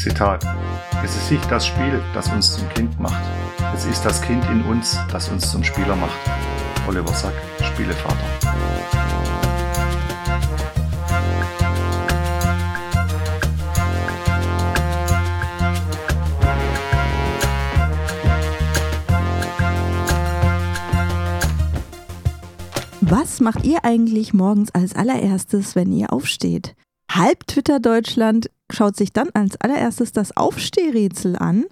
[0.00, 0.46] Zitat.
[1.04, 3.22] Es ist nicht das Spiel, das uns zum Kind macht.
[3.74, 6.18] Es ist das Kind in uns, das uns zum Spieler macht.
[6.88, 8.16] Oliver Sack, Spielevater.
[23.02, 26.74] Was macht ihr eigentlich morgens als allererstes, wenn ihr aufsteht?
[27.12, 31.64] Halb Twitter Deutschland schaut sich dann als allererstes das Aufstehrätsel an.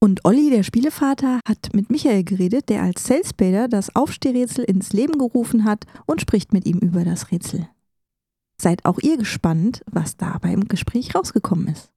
[0.00, 5.16] Und Olli, der Spielevater, hat mit Michael geredet, der als Salespader das Aufstehrätsel ins Leben
[5.16, 7.68] gerufen hat und spricht mit ihm über das Rätsel.
[8.60, 11.92] Seid auch ihr gespannt, was da beim Gespräch rausgekommen ist.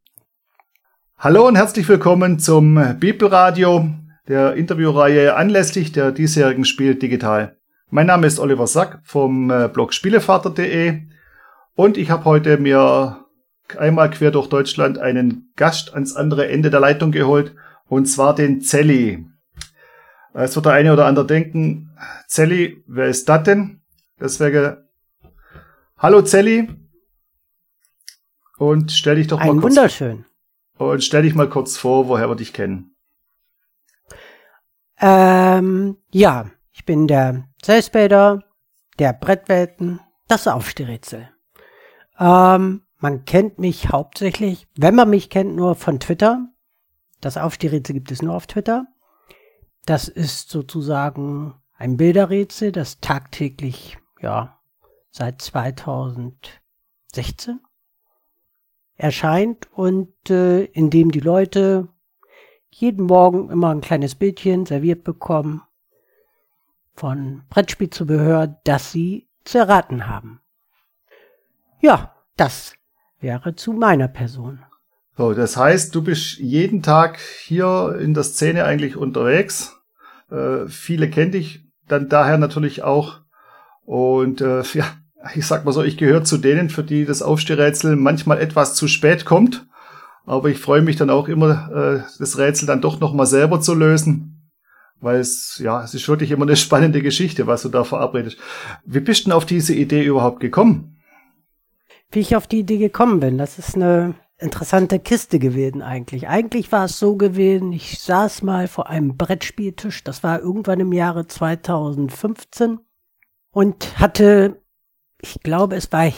[1.17, 3.89] Hallo und herzlich willkommen zum Bibelradio,
[4.27, 7.57] der Interviewreihe anlässlich der diesjährigen Spiel Digital.
[7.89, 11.07] Mein Name ist Oliver Sack vom äh, Blog Spielevater.de
[11.77, 13.23] und ich habe heute mir
[13.77, 17.55] einmal quer durch Deutschland einen Gast ans andere Ende der Leitung geholt
[17.87, 19.25] und zwar den Zelli.
[20.33, 21.95] Es wird der eine oder andere denken,
[22.27, 23.81] Zelli, wer ist das denn?
[24.19, 24.77] Deswegen,
[25.97, 26.67] hallo Zelli
[28.57, 30.25] und stell dich doch Ein mal kurz wunderschön.
[30.77, 32.95] und stell dich mal kurz vor, woher wir dich kennen.
[34.99, 38.43] Ähm, ja, ich bin der Salespader,
[38.97, 41.29] der Brettwelten, das Aufstehrätsel.
[42.19, 46.47] Ähm, man kennt mich hauptsächlich, wenn man mich kennt, nur von Twitter.
[47.21, 48.87] Das Aufstehrätsel gibt es nur auf Twitter.
[49.85, 54.59] Das ist sozusagen ein Bilderrätsel, das tagtäglich, ja,
[55.11, 57.59] seit 2016
[58.95, 61.87] erscheint und äh, in dem die Leute
[62.69, 65.61] jeden Morgen immer ein kleines Bildchen serviert bekommen
[66.95, 70.41] von Brettspielzubehör, das sie zu erraten haben.
[71.79, 72.73] Ja, das
[73.19, 74.59] wäre zu meiner Person.
[75.17, 79.75] So, das heißt, du bist jeden Tag hier in der Szene eigentlich unterwegs.
[80.29, 83.21] Äh, viele kennen dich dann daher natürlich auch.
[83.85, 84.85] Und äh, ja,
[85.33, 88.87] ich sag mal so, ich gehöre zu denen, für die das Aufstehrätsel manchmal etwas zu
[88.87, 89.65] spät kommt.
[90.25, 93.61] Aber ich freue mich dann auch immer, äh, das Rätsel dann doch noch mal selber
[93.61, 94.33] zu lösen
[94.99, 98.37] weil es, ja, es ist wirklich immer eine spannende Geschichte, was du da verabredest.
[98.85, 100.96] Wie bist du denn auf diese Idee überhaupt gekommen?
[102.11, 106.27] Wie ich auf die Idee gekommen bin, das ist eine interessante Kiste gewesen eigentlich.
[106.27, 110.93] Eigentlich war es so gewesen, ich saß mal vor einem Brettspieltisch, das war irgendwann im
[110.93, 112.79] Jahre 2015
[113.51, 114.61] und hatte,
[115.21, 116.11] ich glaube, es war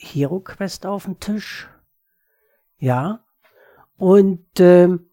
[0.00, 1.68] Hero Quest auf dem Tisch.
[2.78, 3.24] Ja.
[3.96, 5.10] Und ähm,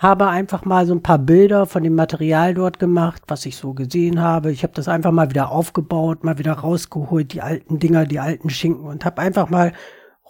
[0.00, 3.74] habe einfach mal so ein paar Bilder von dem Material dort gemacht, was ich so
[3.74, 4.50] gesehen habe.
[4.50, 8.48] Ich habe das einfach mal wieder aufgebaut, mal wieder rausgeholt, die alten Dinger, die alten
[8.48, 9.74] Schinken und habe einfach mal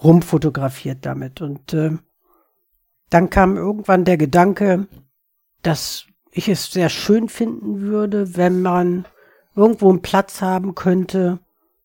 [0.03, 1.41] rumfotografiert damit.
[1.41, 1.93] Und äh,
[3.11, 4.89] dann kam irgendwann der Gedanke,
[5.63, 9.05] dass ich es sehr schön finden würde, wenn man
[9.55, 11.39] irgendwo einen Platz haben könnte.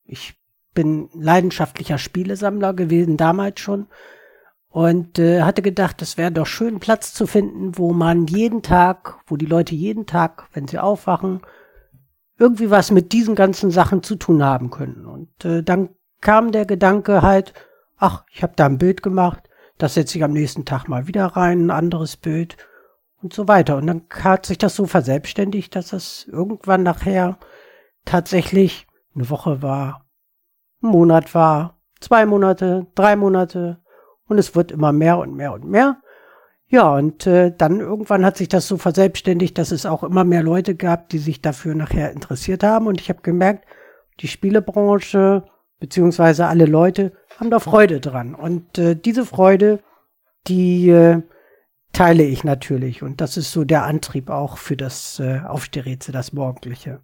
[0.05, 0.33] Ich
[0.73, 3.85] bin leidenschaftlicher Spielesammler gewesen, damals schon
[4.75, 9.19] und äh, hatte gedacht, es wäre doch schön, Platz zu finden, wo man jeden Tag,
[9.25, 11.39] wo die Leute jeden Tag, wenn sie aufwachen,
[12.37, 15.05] irgendwie was mit diesen ganzen Sachen zu tun haben können.
[15.05, 17.53] Und äh, dann kam der Gedanke halt,
[17.95, 21.25] ach, ich habe da ein Bild gemacht, das setze ich am nächsten Tag mal wieder
[21.25, 22.57] rein, ein anderes Bild
[23.21, 23.77] und so weiter.
[23.77, 27.37] Und dann hat sich das so verselbstständigt, dass es irgendwann nachher
[28.03, 30.05] tatsächlich eine Woche war,
[30.83, 33.79] ein Monat war, zwei Monate, drei Monate,
[34.27, 35.97] und es wird immer mehr und mehr und mehr.
[36.67, 40.41] Ja, und äh, dann irgendwann hat sich das so verselbstständigt, dass es auch immer mehr
[40.41, 42.87] Leute gab, die sich dafür nachher interessiert haben.
[42.87, 43.65] Und ich habe gemerkt,
[44.19, 45.43] die Spielebranche
[45.79, 48.33] beziehungsweise alle Leute haben da Freude dran.
[48.33, 49.79] Und äh, diese Freude,
[50.47, 51.21] die äh,
[51.93, 53.03] teile ich natürlich.
[53.03, 57.01] Und das ist so der Antrieb auch für das äh, Aufstehrätsel, das Morgendliche.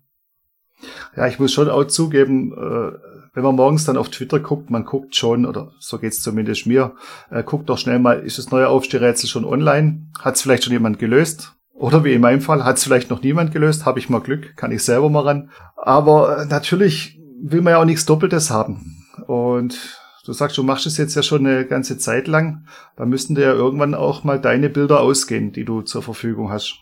[1.16, 2.98] Ja, ich muss schon auch zugeben, äh,
[3.34, 6.96] wenn man morgens dann auf Twitter guckt, man guckt schon, oder so geht's zumindest mir,
[7.30, 10.08] äh, guckt doch schnell mal, ist das neue Aufstehrätsel schon online?
[10.20, 11.54] Hat es vielleicht schon jemand gelöst?
[11.74, 13.86] Oder wie in meinem Fall, hat es vielleicht noch niemand gelöst?
[13.86, 15.50] Habe ich mal Glück, kann ich selber mal ran.
[15.78, 19.06] Aber äh, natürlich will man ja auch nichts Doppeltes haben.
[19.28, 22.66] Und du sagst, du machst es jetzt ja schon eine ganze Zeit lang.
[22.98, 26.76] Da müssten dir ja irgendwann auch mal deine Bilder ausgehen, die du zur Verfügung hast.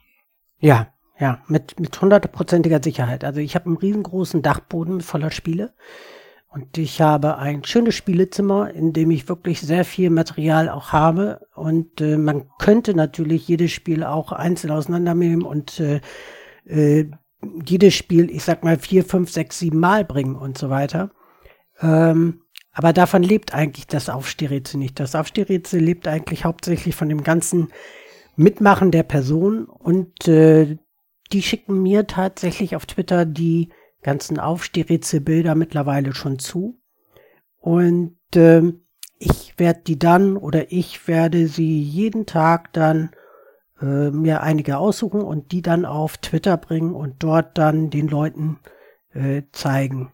[0.59, 0.87] Ja,
[1.19, 3.23] ja, mit, mit hundertprozentiger Sicherheit.
[3.23, 5.73] Also ich habe einen riesengroßen Dachboden voller Spiele.
[6.51, 11.45] Und ich habe ein schönes Spielezimmer, in dem ich wirklich sehr viel Material auch habe.
[11.53, 16.01] Und äh, man könnte natürlich jedes Spiel auch einzeln auseinandernehmen und äh,
[16.65, 17.11] äh,
[17.65, 21.11] jedes Spiel, ich sag mal, vier, fünf, sechs, sieben Mal bringen und so weiter.
[21.81, 22.41] Ähm,
[22.71, 24.99] Aber davon lebt eigentlich das Aufstehrätsel nicht.
[24.99, 27.69] Das Aufstehrätsel lebt eigentlich hauptsächlich von dem ganzen
[28.35, 30.77] Mitmachen der Person und äh,
[31.31, 33.69] die schicken mir tatsächlich auf Twitter die
[34.01, 36.79] ganzen Aufstehrätselbilder mittlerweile schon zu.
[37.59, 38.61] Und äh,
[39.17, 43.11] ich werde die dann oder ich werde sie jeden Tag dann
[43.81, 48.59] äh, mir einige aussuchen und die dann auf Twitter bringen und dort dann den Leuten
[49.13, 50.11] äh, zeigen.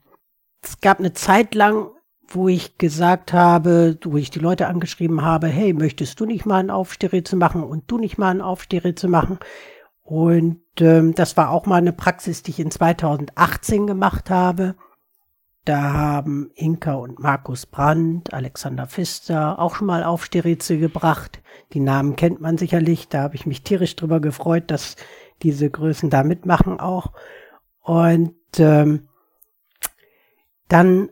[0.61, 1.91] Es gab eine Zeit lang,
[2.27, 6.57] wo ich gesagt habe, wo ich die Leute angeschrieben habe, hey, möchtest du nicht mal
[6.57, 9.37] ein Aufstehrätsel machen und du nicht mal ein Aufstehrätsel machen?
[10.05, 14.75] Und ähm, das war auch mal eine Praxis, die ich in 2018 gemacht habe.
[15.65, 21.41] Da haben Inka und Markus Brandt, Alexander Pfister auch schon mal Aufstehrätsel gebracht.
[21.73, 23.09] Die Namen kennt man sicherlich.
[23.09, 24.95] Da habe ich mich tierisch drüber gefreut, dass
[25.41, 27.11] diese Größen da mitmachen auch.
[27.81, 29.07] Und ähm,
[30.67, 31.09] dann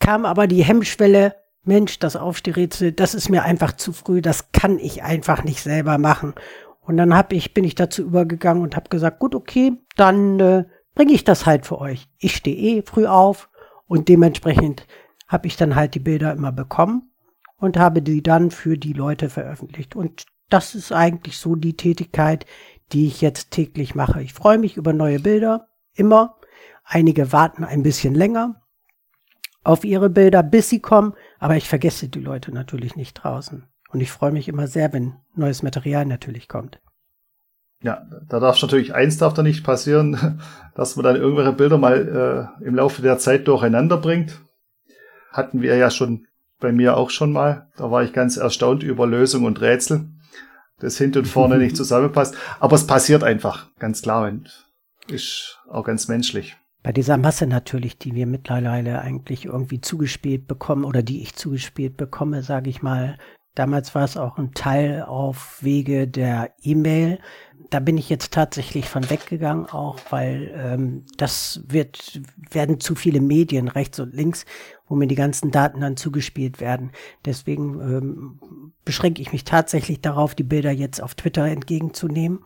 [0.00, 1.34] kam aber die Hemmschwelle,
[1.64, 5.96] Mensch, das Aufstehrätsel, das ist mir einfach zu früh, das kann ich einfach nicht selber
[5.96, 6.34] machen.
[6.82, 10.64] Und dann hab ich, bin ich dazu übergegangen und habe gesagt, gut, okay, dann äh,
[10.94, 12.08] bringe ich das halt für euch.
[12.18, 13.48] Ich stehe eh früh auf
[13.86, 14.86] und dementsprechend
[15.28, 17.12] habe ich dann halt die Bilder immer bekommen
[17.56, 19.94] und habe die dann für die Leute veröffentlicht.
[19.94, 22.46] Und das ist eigentlich so die Tätigkeit,
[22.92, 24.20] die ich jetzt täglich mache.
[24.20, 26.36] Ich freue mich über neue Bilder, immer.
[26.84, 28.60] Einige warten ein bisschen länger
[29.64, 33.71] auf ihre Bilder, bis sie kommen, aber ich vergesse die Leute natürlich nicht draußen.
[33.92, 36.80] Und ich freue mich immer sehr, wenn neues Material natürlich kommt.
[37.82, 40.40] Ja, da darf natürlich eins darf da nicht passieren,
[40.74, 44.40] dass man dann irgendwelche Bilder mal äh, im Laufe der Zeit durcheinander bringt.
[45.30, 46.26] Hatten wir ja schon
[46.60, 47.70] bei mir auch schon mal.
[47.76, 50.08] Da war ich ganz erstaunt über Lösung und Rätsel,
[50.78, 52.36] das hinten und vorne nicht zusammenpasst.
[52.60, 54.68] Aber es passiert einfach, ganz klar und
[55.08, 56.56] ist auch ganz menschlich.
[56.82, 61.96] Bei dieser Masse natürlich, die wir mittlerweile eigentlich irgendwie zugespielt bekommen oder die ich zugespielt
[61.96, 63.18] bekomme, sage ich mal,
[63.54, 67.18] Damals war es auch ein Teil auf Wege der E-Mail.
[67.68, 73.20] Da bin ich jetzt tatsächlich von weggegangen, auch weil ähm, das wird, werden zu viele
[73.20, 74.46] Medien rechts und links,
[74.88, 76.92] wo mir die ganzen Daten dann zugespielt werden.
[77.26, 82.40] Deswegen ähm, beschränke ich mich tatsächlich darauf, die Bilder jetzt auf Twitter entgegenzunehmen,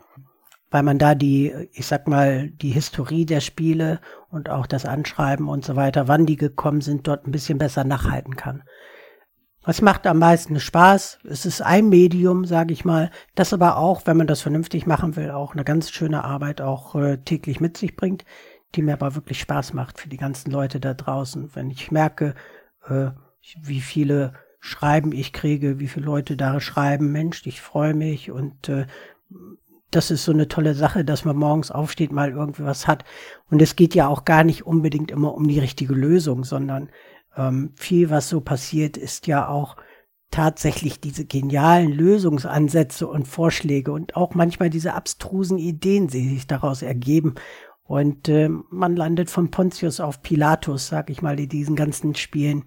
[0.70, 5.48] weil man da die, ich sag mal, die Historie der Spiele und auch das Anschreiben
[5.48, 8.64] und so weiter, wann die gekommen sind, dort ein bisschen besser nachhalten kann.
[9.66, 11.18] Was macht am meisten Spaß?
[11.24, 15.16] Es ist ein Medium, sage ich mal, das aber auch, wenn man das vernünftig machen
[15.16, 18.24] will, auch eine ganz schöne Arbeit auch äh, täglich mit sich bringt,
[18.76, 21.50] die mir aber wirklich Spaß macht für die ganzen Leute da draußen.
[21.56, 22.36] Wenn ich merke,
[22.88, 23.08] äh,
[23.60, 28.68] wie viele Schreiben ich kriege, wie viele Leute da schreiben, Mensch, ich freue mich und
[28.68, 28.86] äh,
[29.90, 33.04] das ist so eine tolle Sache, dass man morgens aufsteht, mal irgendwie was hat.
[33.50, 36.88] Und es geht ja auch gar nicht unbedingt immer um die richtige Lösung, sondern
[37.36, 39.76] ähm, viel, was so passiert, ist ja auch
[40.30, 46.82] tatsächlich diese genialen Lösungsansätze und Vorschläge und auch manchmal diese abstrusen Ideen, die sich daraus
[46.82, 47.34] ergeben.
[47.84, 52.64] Und äh, man landet von Pontius auf Pilatus, sag ich mal, in diesen ganzen Spielen.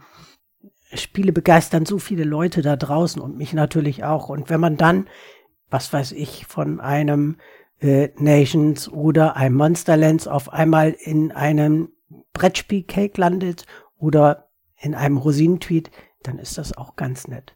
[0.94, 4.30] Spiele begeistern so viele Leute da draußen und mich natürlich auch.
[4.30, 5.08] Und wenn man dann,
[5.70, 7.38] was weiß ich, von einem
[7.80, 11.90] äh, Nations oder einem Monsterlands auf einmal in einem
[12.34, 13.66] Brettspiel-Cake landet
[13.98, 14.49] oder
[14.82, 15.92] in einem Rosinentweet,
[16.24, 17.56] dann ist das auch ganz nett.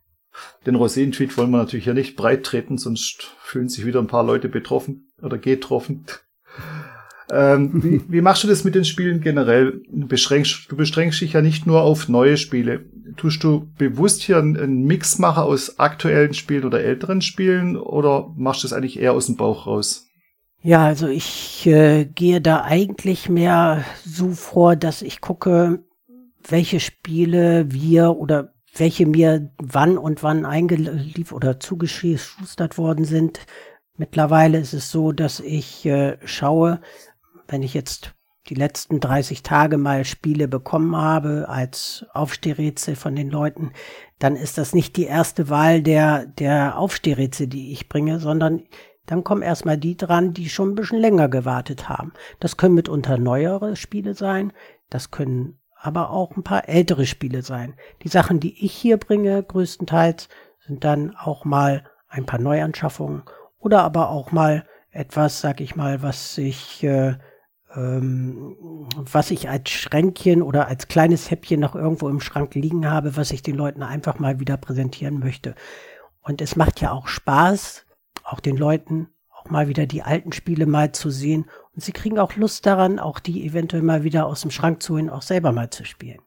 [0.65, 4.23] Den Rosinentweet wollen wir natürlich hier nicht breit treten, sonst fühlen sich wieder ein paar
[4.23, 6.05] Leute betroffen oder getroffen.
[7.31, 9.81] ähm, wie, wie machst du das mit den Spielen generell?
[9.91, 12.85] Du beschränkst, du beschränkst dich ja nicht nur auf neue Spiele.
[13.15, 18.63] Tust du bewusst hier einen Mix machen aus aktuellen Spielen oder älteren Spielen oder machst
[18.63, 20.07] du das eigentlich eher aus dem Bauch raus?
[20.65, 25.83] Ja, also ich äh, gehe da eigentlich mehr so vor, dass ich gucke,
[26.47, 33.45] welche Spiele wir oder welche mir wann und wann eingeliefert oder zugeschustert worden sind.
[33.97, 36.81] Mittlerweile ist es so, dass ich äh, schaue,
[37.47, 38.15] wenn ich jetzt
[38.49, 43.71] die letzten 30 Tage mal Spiele bekommen habe als Aufstehrätsel von den Leuten,
[44.19, 48.63] dann ist das nicht die erste Wahl der, der Aufstehrätsel, die ich bringe, sondern
[49.05, 52.13] dann kommen erstmal die dran, die schon ein bisschen länger gewartet haben.
[52.39, 54.51] Das können mitunter neuere Spiele sein,
[54.89, 57.75] das können aber auch ein paar ältere Spiele sein.
[58.03, 60.29] Die Sachen, die ich hier bringe, größtenteils,
[60.65, 63.23] sind dann auch mal ein paar Neuanschaffungen
[63.59, 67.15] oder aber auch mal etwas, sag ich mal, was ich, äh,
[67.75, 68.55] ähm,
[68.95, 73.31] was ich als Schränkchen oder als kleines Häppchen noch irgendwo im Schrank liegen habe, was
[73.31, 75.53] ich den Leuten einfach mal wieder präsentieren möchte.
[76.21, 77.85] Und es macht ja auch Spaß,
[78.23, 79.09] auch den Leuten
[79.43, 81.45] auch mal wieder die alten Spiele mal zu sehen.
[81.75, 84.93] Und sie kriegen auch Lust daran, auch die eventuell mal wieder aus dem Schrank zu
[84.93, 86.19] holen, auch selber mal zu spielen.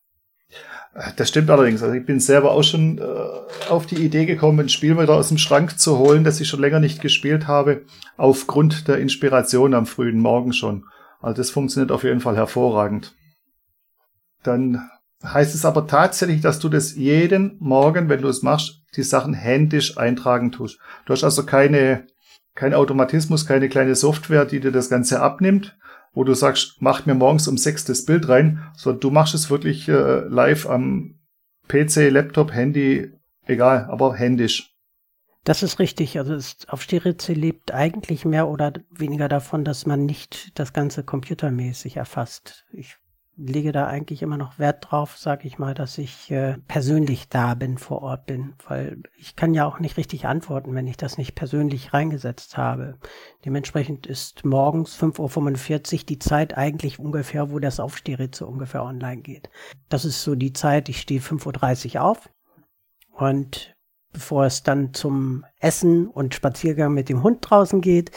[1.17, 1.83] Das stimmt allerdings.
[1.83, 5.29] Also ich bin selber auch schon äh, auf die Idee gekommen, ein Spiel wieder aus
[5.29, 7.85] dem Schrank zu holen, das ich schon länger nicht gespielt habe,
[8.17, 10.85] aufgrund der Inspiration am frühen Morgen schon.
[11.21, 13.15] Also das funktioniert auf jeden Fall hervorragend.
[14.43, 14.89] Dann
[15.23, 19.35] heißt es aber tatsächlich, dass du das jeden Morgen, wenn du es machst, die Sachen
[19.35, 20.79] händisch eintragen tust.
[21.05, 22.07] Du hast also keine,
[22.57, 25.79] kein Automatismus, keine kleine Software, die dir das Ganze abnimmt,
[26.13, 29.51] wo du sagst, mach mir morgens um sechs das Bild rein, sondern du machst es
[29.51, 31.21] wirklich äh, live am
[31.69, 33.13] PC, Laptop, Handy,
[33.45, 34.73] egal, aber händisch.
[35.45, 36.19] Das ist richtig.
[36.19, 41.99] Also das Aufstehrätsel lebt eigentlich mehr oder weniger davon, dass man nicht das Ganze computermäßig
[41.99, 42.65] erfasst.
[42.73, 42.97] Ich
[43.37, 47.55] lege da eigentlich immer noch Wert drauf, sage ich mal, dass ich äh, persönlich da
[47.55, 51.19] bin, vor Ort bin, weil ich kann ja auch nicht richtig antworten, wenn ich das
[51.19, 52.99] nicht persönlich reingesetzt habe.
[53.45, 59.51] Dementsprechend ist morgens 5.45 Uhr die Zeit eigentlich ungefähr, wo das Aufstehrätsel ungefähr online geht.
[59.89, 62.31] Das ist so die Zeit, ich stehe 5.30 Uhr auf
[63.13, 63.77] und
[64.13, 68.13] bevor es dann zum Essen und Spaziergang mit dem Hund draußen geht,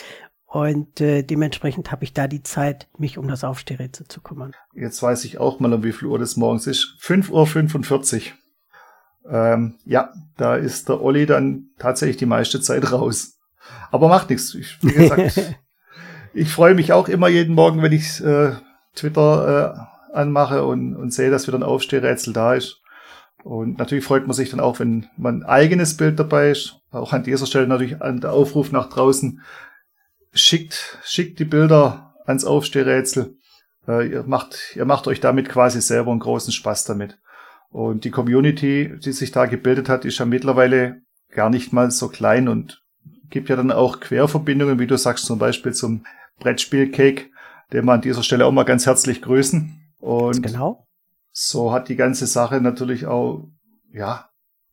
[0.50, 4.56] und äh, dementsprechend habe ich da die Zeit, mich um das Aufstehrätsel zu kümmern.
[4.74, 6.98] Jetzt weiß ich auch mal, um wie viel Uhr das morgens ist.
[7.02, 8.32] 5.45
[9.26, 9.32] Uhr.
[9.32, 13.38] Ähm, ja, da ist der Olli dann tatsächlich die meiste Zeit raus.
[13.92, 14.56] Aber macht nichts.
[14.56, 15.56] Ich, wie gesagt,
[16.34, 18.54] ich freue mich auch immer jeden Morgen, wenn ich äh,
[18.96, 22.82] Twitter äh, anmache und, und sehe, dass wieder ein Aufstehrätsel da ist.
[23.44, 26.82] Und natürlich freut man sich dann auch, wenn man ein eigenes Bild dabei ist.
[26.90, 29.42] Auch an dieser Stelle natürlich an der Aufruf nach draußen
[30.34, 33.36] schickt, schickt die Bilder ans Aufstehrätsel.
[33.88, 37.18] Äh, ihr, macht, ihr macht euch damit quasi selber einen großen Spaß damit.
[37.70, 42.08] Und die Community, die sich da gebildet hat, ist ja mittlerweile gar nicht mal so
[42.08, 42.82] klein und
[43.30, 46.04] gibt ja dann auch Querverbindungen, wie du sagst, zum Beispiel zum
[46.40, 47.28] Brettspiel Cake,
[47.72, 49.80] den wir an dieser Stelle auch mal ganz herzlich grüßen.
[50.00, 50.88] Und genau.
[51.32, 53.48] so hat die ganze Sache natürlich auch,
[53.92, 54.30] ja,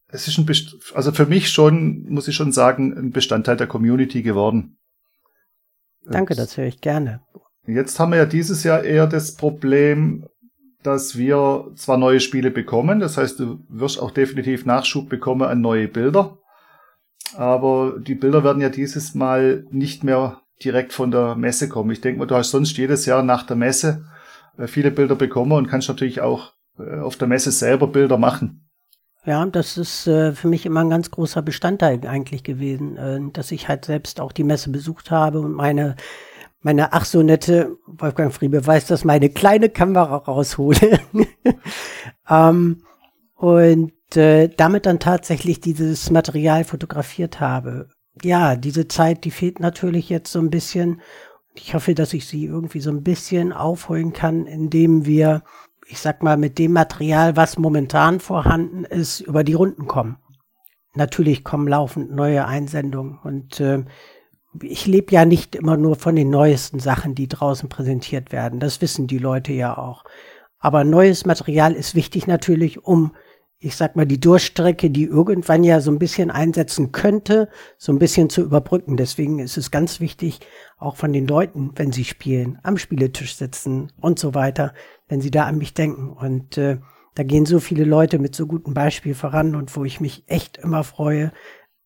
[0.09, 3.67] es ist ein, Best also für mich schon, muss ich schon sagen, ein Bestandteil der
[3.67, 4.79] Community geworden.
[6.09, 7.21] Danke, das höre ich gerne.
[7.67, 10.27] Jetzt haben wir ja dieses Jahr eher das Problem,
[10.83, 15.61] dass wir zwar neue Spiele bekommen, das heißt, du wirst auch definitiv Nachschub bekommen an
[15.61, 16.39] neue Bilder,
[17.35, 21.91] aber die Bilder werden ja dieses Mal nicht mehr direkt von der Messe kommen.
[21.91, 24.05] Ich denke mal, du hast sonst jedes Jahr nach der Messe
[24.59, 28.66] äh, viele Bilder bekommen und kannst natürlich auch äh, auf der Messe selber Bilder machen.
[29.27, 33.51] Ja, das ist äh, für mich immer ein ganz großer Bestandteil eigentlich gewesen, äh, dass
[33.51, 35.97] ich halt selbst auch die Messe besucht habe und meine
[36.61, 41.01] meine ach so nette Wolfgang Friebe weiß, dass meine kleine Kamera raushole
[42.31, 42.83] ähm,
[43.35, 47.89] und äh, damit dann tatsächlich dieses Material fotografiert habe.
[48.23, 51.01] Ja, diese Zeit, die fehlt natürlich jetzt so ein bisschen.
[51.55, 55.43] Ich hoffe, dass ich sie irgendwie so ein bisschen aufholen kann, indem wir
[55.89, 60.19] ich sag mal, mit dem Material, was momentan vorhanden ist, über die Runden kommen.
[60.95, 63.85] Natürlich kommen laufend neue Einsendungen und äh,
[64.63, 68.59] ich lebe ja nicht immer nur von den neuesten Sachen, die draußen präsentiert werden.
[68.59, 70.05] Das wissen die Leute ja auch.
[70.59, 73.15] Aber neues Material ist wichtig natürlich, um
[73.67, 77.99] ich sag mal, die Durchstrecke, die irgendwann ja so ein bisschen einsetzen könnte, so ein
[77.99, 78.97] bisschen zu überbrücken.
[78.97, 80.39] Deswegen ist es ganz wichtig,
[80.79, 84.73] auch von den Leuten, wenn sie spielen, am Spieletisch sitzen und so weiter,
[85.09, 86.11] wenn sie da an mich denken.
[86.11, 86.79] Und äh,
[87.17, 90.59] da gehen so viele Leute mit so gutem Beispiel voran und wo ich mich echt
[90.59, 91.33] immer freue.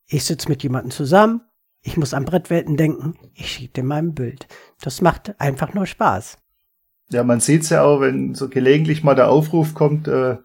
[0.07, 1.41] Ich sitze mit jemandem zusammen,
[1.81, 4.49] ich muss an Brettwelten denken, ich schiebe dir mein Bild.
[4.83, 6.37] Das macht einfach nur Spaß.
[7.11, 10.37] Ja, man sieht's ja auch, wenn so gelegentlich mal der Aufruf kommt, äh,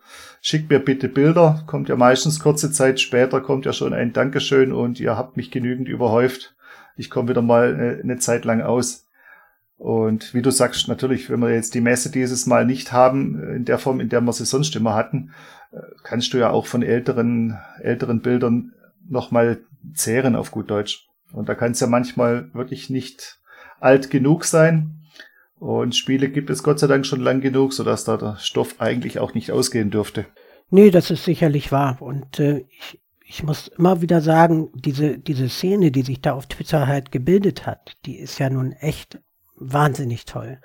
[0.46, 4.74] schickt mir bitte Bilder, kommt ja meistens kurze Zeit später, kommt ja schon ein Dankeschön
[4.74, 6.56] und ihr habt mich genügend überhäuft.
[6.96, 9.08] Ich komme wieder mal eine, Zeit lang aus.
[9.78, 13.66] Und wie du sagst, natürlich, wenn wir jetzt die Messe dieses Mal nicht haben, in
[13.66, 15.32] der Form, in der wir sie sonst immer hatten,
[15.72, 18.74] äh, kannst du ja auch von älteren, älteren Bildern
[19.10, 19.62] nochmal
[19.96, 21.08] zehren auf gut Deutsch.
[21.34, 23.40] Und da kann es ja manchmal wirklich nicht
[23.80, 25.05] alt genug sein.
[25.66, 29.18] Und Spiele gibt es Gott sei Dank schon lang genug, sodass da der Stoff eigentlich
[29.18, 30.28] auch nicht ausgehen dürfte.
[30.70, 31.98] Nee, das ist sicherlich wahr.
[32.02, 36.46] Und äh, ich, ich muss immer wieder sagen, diese, diese Szene, die sich da auf
[36.46, 39.18] Twitter halt gebildet hat, die ist ja nun echt
[39.56, 40.60] wahnsinnig toll.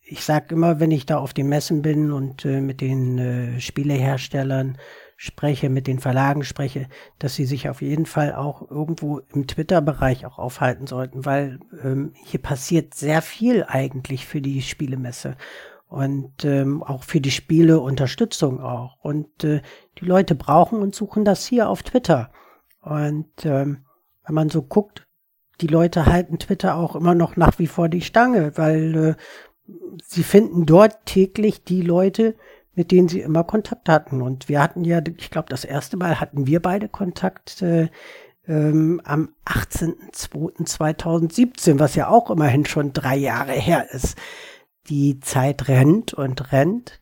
[0.00, 3.60] Ich sag immer, wenn ich da auf den Messen bin und äh, mit den äh,
[3.60, 4.78] Spieleherstellern
[5.16, 10.26] spreche, mit den Verlagen spreche, dass sie sich auf jeden Fall auch irgendwo im Twitter-Bereich
[10.26, 15.36] auch aufhalten sollten, weil ähm, hier passiert sehr viel eigentlich für die Spielemesse
[15.88, 18.98] und ähm, auch für die Spiele Unterstützung auch.
[19.02, 19.62] Und äh,
[19.98, 22.30] die Leute brauchen und suchen das hier auf Twitter.
[22.80, 23.84] Und ähm,
[24.26, 25.06] wenn man so guckt,
[25.60, 29.72] die Leute halten Twitter auch immer noch nach wie vor die Stange, weil äh,
[30.04, 32.34] sie finden dort täglich die Leute,
[32.76, 34.22] mit denen sie immer Kontakt hatten.
[34.22, 37.88] Und wir hatten ja, ich glaube, das erste Mal hatten wir beide Kontakt äh,
[38.46, 44.16] ähm, am 18.02.2017, was ja auch immerhin schon drei Jahre her ist.
[44.88, 47.00] Die Zeit rennt und rennt.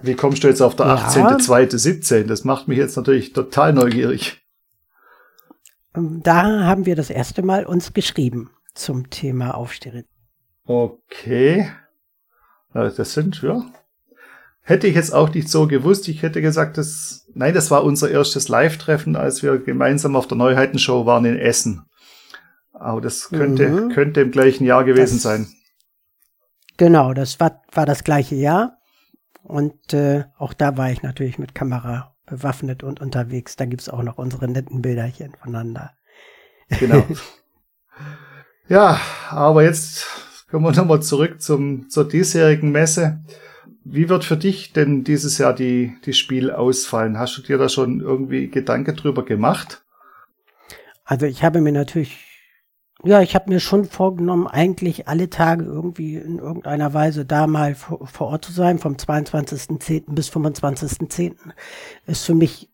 [0.00, 0.96] Wie kommst du jetzt auf der ja.
[0.96, 2.24] 18.02.17?
[2.24, 4.42] Das macht mich jetzt natürlich total neugierig.
[5.94, 10.06] Ähm, da haben wir das erste Mal uns geschrieben zum Thema Aufstehen.
[10.64, 11.70] Okay.
[12.72, 13.62] Das sind, ja.
[14.68, 16.08] Hätte ich jetzt auch nicht so gewusst.
[16.08, 20.36] Ich hätte gesagt, dass, nein, das war unser erstes Live-Treffen, als wir gemeinsam auf der
[20.36, 21.86] Neuheitenshow waren in Essen.
[22.72, 23.90] Aber das könnte, mhm.
[23.90, 25.46] könnte im gleichen Jahr gewesen das, sein.
[26.78, 28.78] Genau, das war, war das gleiche Jahr.
[29.44, 33.54] Und äh, auch da war ich natürlich mit Kamera bewaffnet und unterwegs.
[33.54, 35.92] Da gibt's auch noch unsere netten Bilderchen voneinander.
[36.80, 37.06] Genau.
[38.68, 40.08] ja, aber jetzt
[40.50, 43.22] kommen wir nochmal zurück zum, zur diesjährigen Messe.
[43.88, 47.20] Wie wird für dich denn dieses Jahr die, die Spiel ausfallen?
[47.20, 49.84] Hast du dir da schon irgendwie Gedanke drüber gemacht?
[51.04, 52.18] Also ich habe mir natürlich,
[53.04, 57.76] ja, ich habe mir schon vorgenommen, eigentlich alle Tage irgendwie in irgendeiner Weise da mal
[57.76, 60.12] vor, vor Ort zu sein, vom 22.10.
[60.12, 61.36] bis 25.10.
[62.06, 62.68] Ist für mich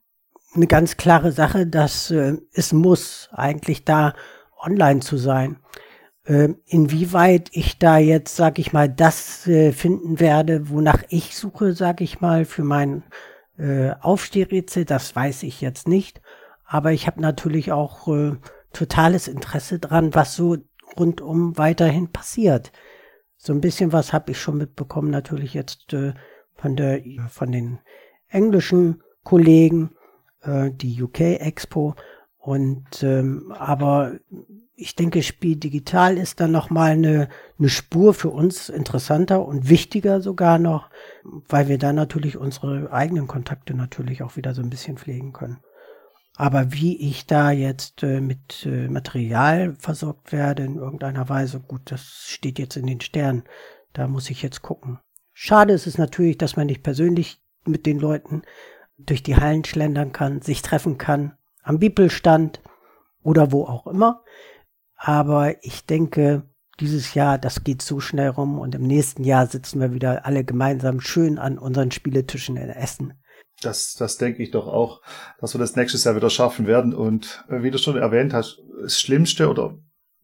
[0.55, 4.15] eine ganz klare Sache, dass äh, es muss eigentlich da
[4.59, 5.59] online zu sein.
[6.25, 11.73] Ähm, inwieweit ich da jetzt, sag ich mal, das äh, finden werde, wonach ich suche,
[11.73, 13.03] sag ich mal, für mein
[13.59, 16.21] äh, Aufstehrätsel, das weiß ich jetzt nicht.
[16.65, 18.37] Aber ich habe natürlich auch äh,
[18.73, 20.59] totales Interesse dran, was so
[20.97, 22.71] rundum weiterhin passiert.
[23.37, 25.97] So ein bisschen was habe ich schon mitbekommen, natürlich jetzt
[26.55, 27.81] von der von den
[28.29, 29.91] englischen Kollegen,
[30.47, 31.97] die UK Expo.
[32.37, 34.13] Und ähm, aber
[34.83, 40.21] ich denke, Spiel digital ist dann nochmal eine, eine Spur für uns interessanter und wichtiger
[40.21, 40.91] sogar noch,
[41.49, 45.61] weil wir dann natürlich unsere eigenen Kontakte natürlich auch wieder so ein bisschen pflegen können.
[46.37, 51.83] Aber wie ich da jetzt äh, mit äh, Material versorgt werde in irgendeiner Weise, gut,
[51.85, 53.45] das steht jetzt in den Sternen.
[53.93, 54.99] Da muss ich jetzt gucken.
[55.35, 58.43] Schade ist es natürlich, dass man nicht persönlich mit den Leuten
[58.99, 62.61] durch die Hallen schlendern kann, sich treffen kann, am Bibelstand
[63.23, 64.23] oder wo auch immer.
[65.05, 66.45] Aber ich denke,
[66.79, 70.45] dieses Jahr, das geht so schnell rum und im nächsten Jahr sitzen wir wieder alle
[70.45, 73.15] gemeinsam schön an unseren Spieletischen in Essen.
[73.61, 75.03] Das, das denke ich doch auch,
[75.41, 76.95] dass wir das nächstes Jahr wieder schaffen werden.
[76.95, 79.77] Und äh, wie du schon erwähnt hast, das Schlimmste oder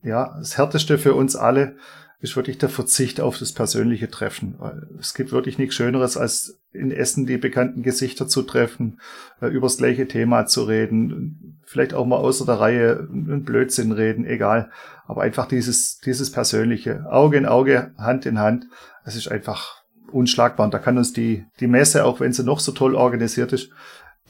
[0.04, 1.76] ja, das Härteste für uns alle
[2.20, 4.58] ist wirklich der Verzicht auf das persönliche Treffen.
[4.98, 9.00] Es gibt wirklich nichts Schöneres, als in Essen die bekannten Gesichter zu treffen,
[9.40, 14.24] äh, übers gleiche Thema zu reden, vielleicht auch mal außer der Reihe einen Blödsinn reden,
[14.24, 14.70] egal.
[15.06, 18.66] Aber einfach dieses, dieses persönliche, Auge in Auge, Hand in Hand,
[19.04, 20.66] es ist einfach unschlagbar.
[20.66, 23.70] Und da kann uns die, die Messe, auch wenn sie noch so toll organisiert ist,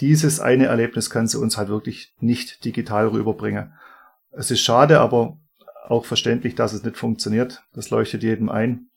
[0.01, 3.72] dieses eine Erlebnis kann sie uns halt wirklich nicht digital rüberbringen.
[4.31, 5.38] Es ist schade, aber
[5.90, 7.62] auch verständlich, dass es nicht funktioniert.
[7.74, 8.88] Das leuchtet jedem ein.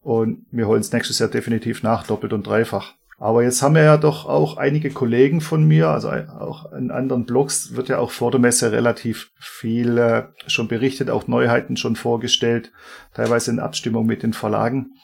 [0.00, 2.94] Und wir holen es nächstes Jahr definitiv nach, doppelt und dreifach.
[3.18, 7.24] Aber jetzt haben wir ja doch auch einige Kollegen von mir, also auch in anderen
[7.24, 11.94] Blogs wird ja auch vor der Messe relativ viel äh, schon berichtet, auch Neuheiten schon
[11.94, 12.72] vorgestellt,
[13.14, 14.94] teilweise in Abstimmung mit den Verlagen.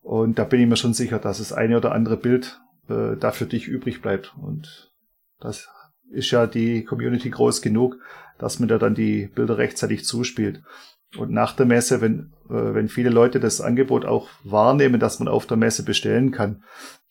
[0.00, 3.30] Und da bin ich mir schon sicher, dass das eine oder andere Bild äh, da
[3.30, 4.34] für dich übrig bleibt.
[4.42, 4.92] Und
[5.38, 5.68] das
[6.10, 7.98] ist ja die Community groß genug,
[8.38, 10.62] dass man da dann die Bilder rechtzeitig zuspielt.
[11.16, 15.28] Und nach der Messe, wenn, äh, wenn viele Leute das Angebot auch wahrnehmen, dass man
[15.28, 16.62] auf der Messe bestellen kann,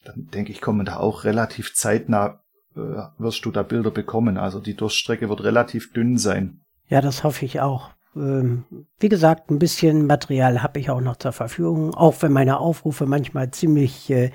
[0.05, 2.41] dann denke ich, kommen da auch relativ zeitnah,
[2.75, 2.79] äh,
[3.17, 4.37] wirst du da Bilder bekommen.
[4.37, 6.61] Also die Durchstrecke wird relativ dünn sein.
[6.87, 7.91] Ja, das hoffe ich auch.
[8.15, 8.65] Ähm,
[8.99, 13.05] wie gesagt, ein bisschen Material habe ich auch noch zur Verfügung, auch wenn meine Aufrufe
[13.05, 14.31] manchmal ziemlich äh,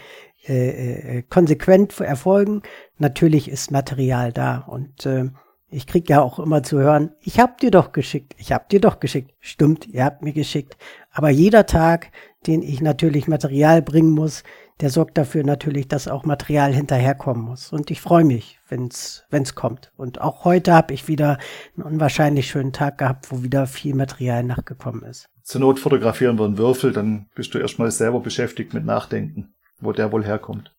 [0.46, 2.62] äh, äh konsequent erfolgen.
[2.98, 5.30] Natürlich ist Material da und äh,
[5.72, 8.80] ich krieg ja auch immer zu hören, ich hab dir doch geschickt, ich hab dir
[8.80, 9.32] doch geschickt.
[9.40, 10.76] Stimmt, ihr habt mir geschickt.
[11.10, 12.10] Aber jeder Tag,
[12.46, 14.42] den ich natürlich Material bringen muss,
[14.80, 17.72] der sorgt dafür natürlich, dass auch Material hinterherkommen muss.
[17.72, 19.92] Und ich freue mich, wenn's wenn's kommt.
[19.96, 21.38] Und auch heute habe ich wieder
[21.76, 25.26] einen unwahrscheinlich schönen Tag gehabt, wo wieder viel Material nachgekommen ist.
[25.42, 29.92] Zur Not fotografieren wir einen Würfel, dann bist du erstmal selber beschäftigt mit Nachdenken, wo
[29.92, 30.72] der wohl herkommt.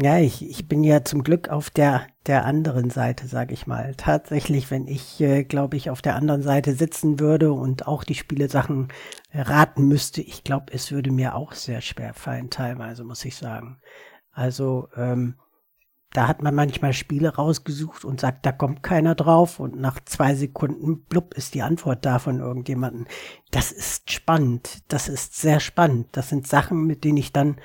[0.00, 3.96] Ja, ich, ich bin ja zum Glück auf der, der anderen Seite, sage ich mal.
[3.96, 8.14] Tatsächlich, wenn ich, äh, glaube ich, auf der anderen Seite sitzen würde und auch die
[8.14, 8.88] Spielesachen
[9.34, 13.80] raten müsste, ich glaube, es würde mir auch sehr schwer fallen, teilweise, muss ich sagen.
[14.30, 15.34] Also, ähm,
[16.12, 20.34] da hat man manchmal Spiele rausgesucht und sagt, da kommt keiner drauf und nach zwei
[20.36, 23.06] Sekunden, blub, ist die Antwort da von irgendjemandem.
[23.50, 24.84] Das ist spannend.
[24.88, 26.08] Das ist sehr spannend.
[26.12, 27.56] Das sind Sachen, mit denen ich dann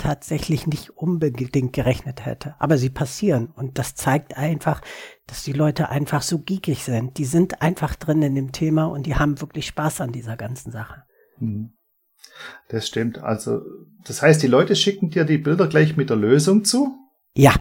[0.00, 2.54] tatsächlich nicht unbedingt gerechnet hätte.
[2.58, 3.48] Aber sie passieren.
[3.54, 4.80] Und das zeigt einfach,
[5.26, 7.18] dass die Leute einfach so geekig sind.
[7.18, 10.72] Die sind einfach drin in dem Thema und die haben wirklich Spaß an dieser ganzen
[10.72, 11.04] Sache.
[11.38, 11.72] Mhm.
[12.68, 13.18] Das stimmt.
[13.18, 13.60] Also,
[14.04, 16.96] das heißt, die Leute schicken dir die Bilder gleich mit der Lösung zu?
[17.34, 17.54] Ja,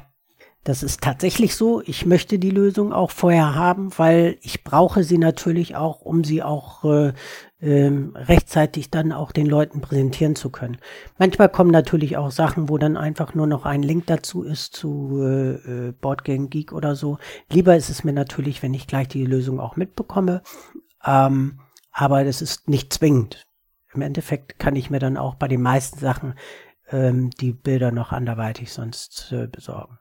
[0.69, 1.81] das ist tatsächlich so.
[1.83, 6.43] Ich möchte die Lösung auch vorher haben, weil ich brauche sie natürlich auch, um sie
[6.43, 7.13] auch äh,
[7.59, 10.77] äh, rechtzeitig dann auch den Leuten präsentieren zu können.
[11.17, 15.19] Manchmal kommen natürlich auch Sachen, wo dann einfach nur noch ein Link dazu ist zu
[15.23, 17.17] äh, äh Boardgame Geek oder so.
[17.51, 20.43] Lieber ist es mir natürlich, wenn ich gleich die Lösung auch mitbekomme.
[21.03, 23.41] Ähm, aber das ist nicht zwingend.
[23.95, 26.35] Im Endeffekt kann ich mir dann auch bei den meisten Sachen
[26.91, 29.97] ähm, die Bilder noch anderweitig sonst äh, besorgen.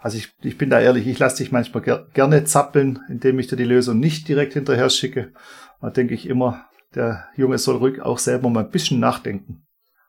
[0.00, 3.46] Also ich, ich bin da ehrlich, ich lasse dich manchmal ger gerne zappeln, indem ich
[3.46, 5.32] dir die Lösung nicht direkt hinterher schicke.
[5.80, 9.62] Da denke ich immer, der Junge soll ruhig auch selber mal ein bisschen nachdenken.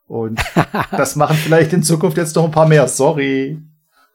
[0.06, 0.40] Und
[0.90, 2.88] das machen vielleicht in Zukunft jetzt noch ein paar mehr.
[2.88, 3.62] Sorry.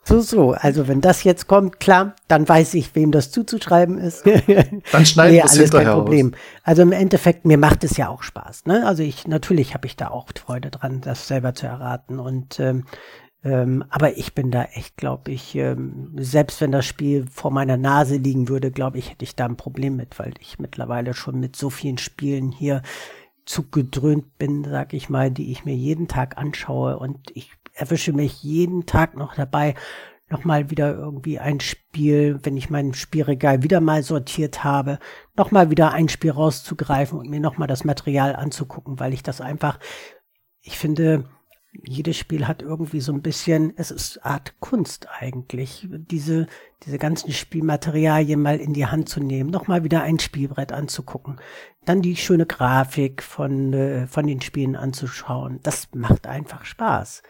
[0.04, 0.52] So, so.
[0.52, 4.26] Also wenn das jetzt kommt, klar, dann weiß ich, wem das zuzuschreiben ist.
[4.92, 6.34] dann schneiden nee, wir es hinterher kein Problem.
[6.34, 6.40] Aus.
[6.64, 8.68] Also im Endeffekt, mir macht es ja auch Spaß.
[8.68, 8.86] Ne?
[8.86, 12.20] Also ich, natürlich habe ich da auch Freude dran, das selber zu erraten.
[12.20, 12.86] Und ähm,
[13.44, 17.78] ähm, aber ich bin da echt, glaube ich, ähm, selbst wenn das Spiel vor meiner
[17.78, 21.40] Nase liegen würde, glaube ich, hätte ich da ein Problem mit, weil ich mittlerweile schon
[21.40, 22.82] mit so vielen Spielen hier
[23.46, 26.98] zugedröhnt bin, sag ich mal, die ich mir jeden Tag anschaue.
[26.98, 29.76] Und ich erwische mich jeden Tag noch dabei,
[30.30, 35.00] nochmal wieder irgendwie ein Spiel, wenn ich mein Spielregal wieder mal sortiert habe,
[35.38, 39.80] nochmal wieder ein Spiel rauszugreifen und mir nochmal das Material anzugucken, weil ich das einfach,
[40.62, 41.24] ich finde,
[41.86, 46.48] jedes Spiel hat irgendwie so ein bisschen, es ist Art Kunst eigentlich, diese,
[46.84, 51.38] diese ganzen Spielmaterialien mal in die Hand zu nehmen, nochmal wieder ein Spielbrett anzugucken,
[51.86, 55.60] dann die schöne Grafik von, äh, von den Spielen anzuschauen.
[55.64, 57.24] Das macht einfach Spaß.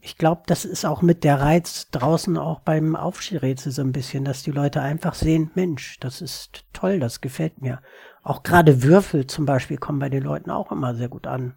[0.00, 4.24] Ich glaube, das ist auch mit der Reiz draußen auch beim Aufstehrätsel so ein bisschen,
[4.24, 7.80] dass die Leute einfach sehen, Mensch, das ist toll, das gefällt mir.
[8.24, 11.54] Auch gerade Würfel zum Beispiel kommen bei den Leuten auch immer sehr gut an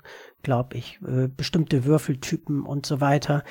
[0.48, 3.44] glaube ich, äh, bestimmte Würfeltypen und so weiter.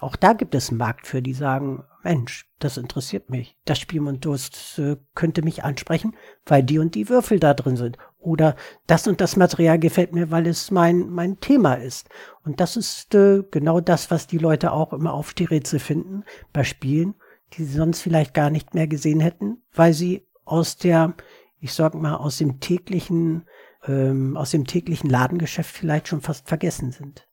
[0.00, 3.56] Auch da gibt es einen Markt für, die sagen, Mensch, das interessiert mich.
[3.64, 7.76] Das Spiel und Durst äh, könnte mich ansprechen, weil die und die Würfel da drin
[7.76, 7.96] sind.
[8.18, 12.10] Oder das und das Material gefällt mir, weil es mein, mein Thema ist.
[12.44, 16.24] Und das ist äh, genau das, was die Leute auch immer auf die Rätsel finden
[16.52, 17.14] bei Spielen,
[17.54, 21.14] die sie sonst vielleicht gar nicht mehr gesehen hätten, weil sie aus der,
[21.64, 23.46] ich sag mal, aus dem täglichen
[23.86, 27.26] ähm, aus dem täglichen Ladengeschäft vielleicht schon fast vergessen sind.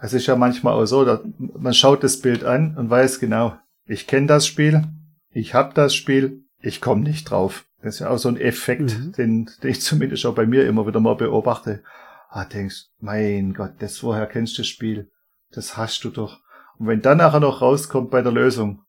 [0.00, 3.56] Es ist ja manchmal auch so, dass man schaut das Bild an und weiß genau,
[3.86, 4.82] ich kenne das Spiel,
[5.30, 7.66] ich habe das Spiel, ich komme nicht drauf.
[7.80, 9.12] Das ist ja auch so ein Effekt, mhm.
[9.12, 11.84] den, den ich zumindest auch bei mir immer wieder mal beobachte.
[12.30, 15.08] Ah, denkst, mein Gott, das woher kennst du das Spiel?
[15.52, 16.40] Das hast du doch.
[16.78, 18.82] Und wenn dann nachher noch rauskommt bei der Lösung,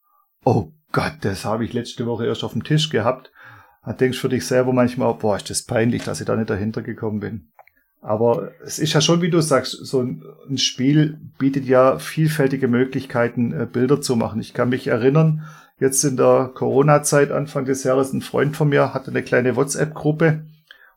[0.44, 3.32] oh Gott, das habe ich letzte Woche erst auf dem Tisch gehabt,
[3.90, 6.52] dann denkst du für dich selber manchmal, boah, ist das peinlich, dass ich da nicht
[6.52, 7.50] dahinter gekommen bin.
[8.02, 12.68] Aber es ist ja schon, wie du sagst, so ein, ein Spiel bietet ja vielfältige
[12.68, 14.42] Möglichkeiten, äh, Bilder zu machen.
[14.42, 15.44] Ich kann mich erinnern,
[15.80, 20.46] jetzt in der Corona-Zeit, Anfang des Jahres, ein Freund von mir hatte eine kleine WhatsApp-Gruppe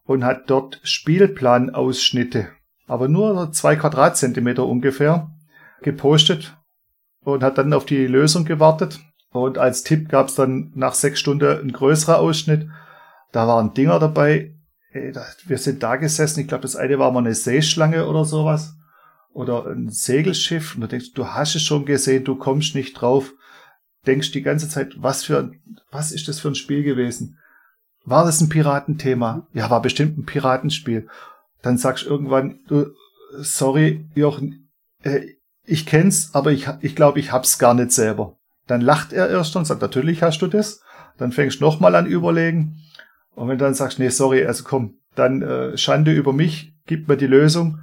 [0.04, 2.48] und hat dort Spielplanausschnitte,
[2.88, 5.30] aber nur zwei Quadratzentimeter ungefähr,
[5.80, 6.58] gepostet
[7.24, 9.00] und hat dann auf die Lösung gewartet.
[9.32, 12.68] Und als Tipp gab es dann nach sechs Stunden ein größerer Ausschnitt.
[13.32, 14.54] Da waren Dinger dabei.
[14.92, 16.40] Wir sind da gesessen.
[16.40, 18.74] Ich glaube, das eine war mal eine Seeschlange oder sowas.
[19.32, 20.74] Oder ein Segelschiff.
[20.74, 23.32] Und du denkst, du hast es schon gesehen, du kommst nicht drauf.
[24.06, 25.52] Denkst die ganze Zeit, was für,
[25.90, 27.38] was ist das für ein Spiel gewesen?
[28.04, 29.46] War das ein Piratenthema?
[29.54, 31.08] Ja, war bestimmt ein Piratenspiel.
[31.62, 32.86] Dann sagst du irgendwann, du,
[33.38, 34.68] sorry, Jochen,
[35.04, 35.20] äh,
[35.64, 38.36] ich kenn's, aber ich, ich glaube, ich hab's gar nicht selber.
[38.66, 40.82] Dann lacht er erst und sagt, natürlich hast du das.
[41.18, 42.78] Dann fängst du nochmal an überlegen.
[43.34, 47.08] Und wenn du dann sagst, nee, sorry, also komm, dann äh, Schande über mich, gib
[47.08, 47.80] mir die Lösung.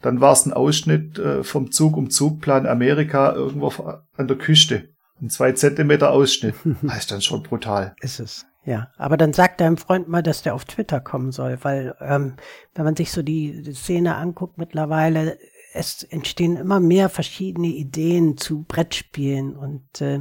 [0.00, 3.68] Dann war es ein Ausschnitt äh, vom Zug um Zugplan Amerika irgendwo
[4.16, 4.88] an der Küste.
[5.20, 6.54] Ein zwei Zentimeter Ausschnitt.
[6.82, 7.94] Das ist dann schon brutal.
[8.00, 8.46] Ist es.
[8.64, 12.34] Ja, aber dann sagt deinem Freund mal, dass der auf Twitter kommen soll, weil ähm,
[12.74, 15.36] wenn man sich so die, die Szene anguckt mittlerweile,
[15.72, 20.20] es entstehen immer mehr verschiedene Ideen zu Brettspielen und äh,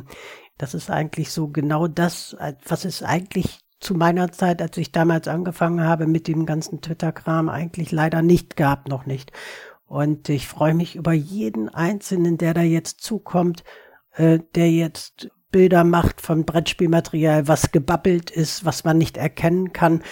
[0.57, 2.35] das ist eigentlich so genau das,
[2.67, 7.49] was es eigentlich zu meiner Zeit, als ich damals angefangen habe mit dem ganzen Twitter-Kram,
[7.49, 9.31] eigentlich leider nicht gab, noch nicht.
[9.87, 13.63] Und ich freue mich über jeden Einzelnen, der da jetzt zukommt,
[14.13, 20.03] äh, der jetzt Bilder macht von Brettspielmaterial, was gebabbelt ist, was man nicht erkennen kann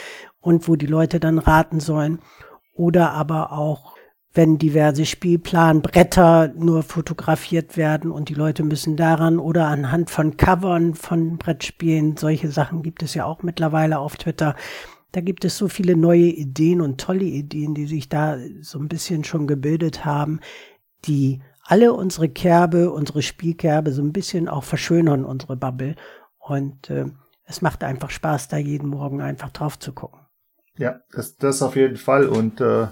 [0.41, 2.19] und wo die Leute dann raten sollen.
[2.73, 3.98] Oder aber auch
[4.33, 10.93] wenn diverse Spielplanbretter nur fotografiert werden und die Leute müssen daran oder anhand von Covern
[10.93, 14.55] von Brettspielen, solche Sachen gibt es ja auch mittlerweile auf Twitter.
[15.11, 18.87] Da gibt es so viele neue Ideen und tolle Ideen, die sich da so ein
[18.87, 20.39] bisschen schon gebildet haben,
[21.05, 25.95] die alle unsere Kerbe, unsere Spielkerbe so ein bisschen auch verschönern, unsere Bubble.
[26.37, 27.05] Und äh,
[27.45, 30.19] es macht einfach Spaß, da jeden Morgen einfach drauf zu gucken.
[30.77, 32.27] Ja, das, das auf jeden Fall.
[32.27, 32.87] Und äh,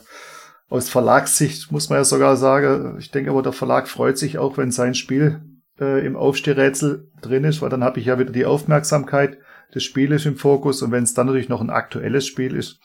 [0.69, 4.57] aus Verlagssicht muss man ja sogar sagen, ich denke aber, der Verlag freut sich auch,
[4.57, 5.41] wenn sein Spiel
[5.79, 9.37] äh, im Aufstehrätsel drin ist, weil dann habe ich ja wieder die Aufmerksamkeit
[9.73, 12.79] des Spieles im Fokus und wenn es dann natürlich noch ein aktuelles Spiel ist,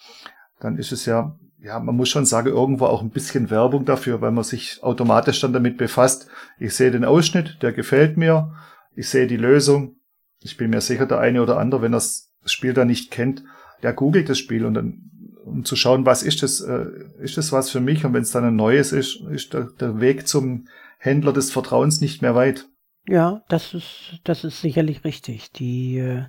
[0.60, 4.20] dann ist es ja, ja, man muss schon sagen, irgendwo auch ein bisschen Werbung dafür,
[4.20, 6.28] weil man sich automatisch dann damit befasst.
[6.58, 8.54] Ich sehe den Ausschnitt, der gefällt mir,
[8.94, 9.96] ich sehe die Lösung.
[10.40, 13.44] Ich bin mir sicher, der eine oder andere, wenn das Spiel da nicht kennt,
[13.82, 15.11] der googelt das Spiel und dann
[15.44, 16.86] um zu schauen, was ist das, äh,
[17.20, 18.04] ist das was für mich?
[18.04, 22.00] Und wenn es dann ein neues ist, ist der, der Weg zum Händler des Vertrauens
[22.00, 22.68] nicht mehr weit.
[23.08, 25.50] Ja, das ist, das ist sicherlich richtig.
[25.52, 26.24] Die, äh,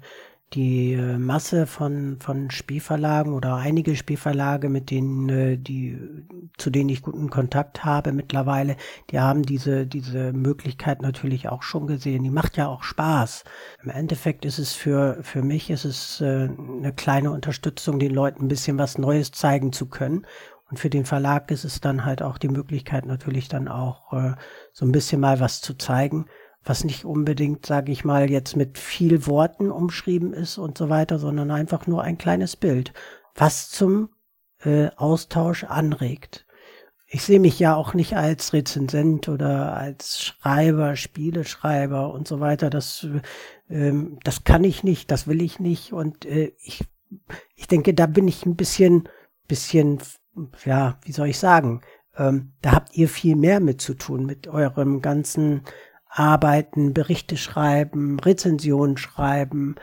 [0.54, 5.98] die äh, Masse von, von Spielverlagen oder einige Spielverlage, mit denen, äh, die,
[6.58, 8.78] zu denen ich guten Kontakt habe mittlerweile,
[9.10, 12.24] die haben diese, diese Möglichkeit natürlich auch schon gesehen.
[12.24, 13.44] Die macht ja auch Spaß.
[13.84, 18.46] Im Endeffekt ist es für, für mich ist es äh, eine kleine Unterstützung, den Leuten
[18.46, 20.26] ein bisschen was Neues zeigen zu können.
[20.70, 24.12] Und für den Verlag ist es dann halt auch die Möglichkeit natürlich dann auch
[24.72, 26.26] so ein bisschen mal was zu zeigen
[26.64, 31.20] was nicht unbedingt, sage ich mal, jetzt mit viel Worten umschrieben ist und so weiter,
[31.20, 32.94] sondern einfach nur ein kleines Bild,
[33.36, 34.10] was zum
[34.64, 36.46] äh, Austausch anregt.
[37.08, 42.70] Ich sehe mich ja auch nicht als Rezensent oder als Schreiber, Spieleschreiber und so weiter.
[42.70, 43.06] Das,
[43.70, 45.94] ähm, das kann ich nicht, das will ich nicht.
[45.94, 46.84] Und äh, ich,
[47.56, 49.10] ich denke, da bin ich ein bisschen,
[49.48, 50.00] bisschen,
[50.66, 51.82] ja, wie soll ich sagen,
[52.18, 55.62] ähm, da habt ihr viel mehr mit zu tun, mit eurem ganzen
[56.14, 59.76] arbeiten, Berichte schreiben, Rezensionen schreiben,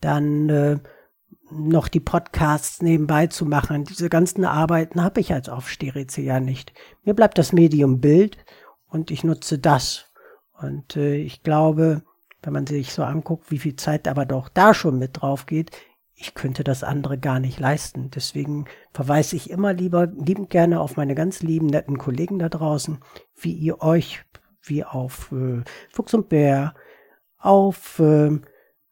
[0.00, 0.78] dann äh,
[1.50, 3.84] noch die Podcasts nebenbei zu machen.
[3.84, 6.72] Diese ganzen Arbeiten habe ich als Aufstehrätsel ja nicht.
[7.04, 8.38] Mir bleibt das Medium Bild
[8.88, 10.06] und ich nutze das.
[10.52, 12.02] Und äh, ich glaube,
[12.42, 15.70] wenn man sich so anguckt, wie viel Zeit aber doch da schon mit drauf geht,
[16.14, 18.10] ich könnte das andere gar nicht leisten.
[18.10, 22.98] Deswegen verweise ich immer lieber liebend gerne auf meine ganz lieben, netten Kollegen da draußen,
[23.36, 24.24] wie ihr euch
[24.68, 26.74] wie auf äh, Fuchs und Bär,
[27.38, 28.42] auf ähm,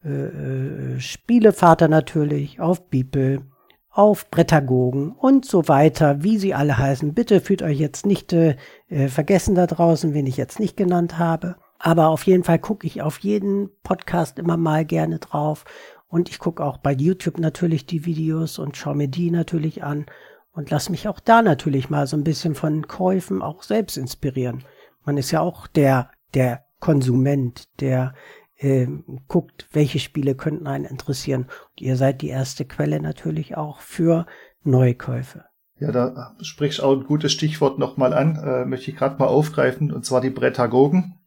[0.04, 3.42] äh, äh, Spielevater natürlich, auf Bibel,
[3.90, 7.14] auf Brettagogen und so weiter, wie sie alle heißen.
[7.14, 8.56] Bitte fühlt euch jetzt nicht äh,
[8.88, 11.56] äh, vergessen da draußen, wen ich jetzt nicht genannt habe.
[11.78, 15.64] Aber auf jeden Fall gucke ich auf jeden Podcast immer mal gerne drauf.
[16.08, 20.06] Und ich gucke auch bei YouTube natürlich die Videos und schaue mir die natürlich an
[20.52, 24.64] und lass mich auch da natürlich mal so ein bisschen von Käufen auch selbst inspirieren.
[25.06, 28.14] Man ist ja auch der, der Konsument, der
[28.58, 28.86] äh,
[29.28, 31.42] guckt, welche Spiele könnten einen interessieren.
[31.44, 34.26] Und ihr seid die erste Quelle natürlich auch für
[34.64, 35.44] Neukäufe.
[35.78, 39.92] Ja, da sprichst auch ein gutes Stichwort nochmal an, äh, möchte ich gerade mal aufgreifen,
[39.92, 41.20] und zwar die Brettagogen.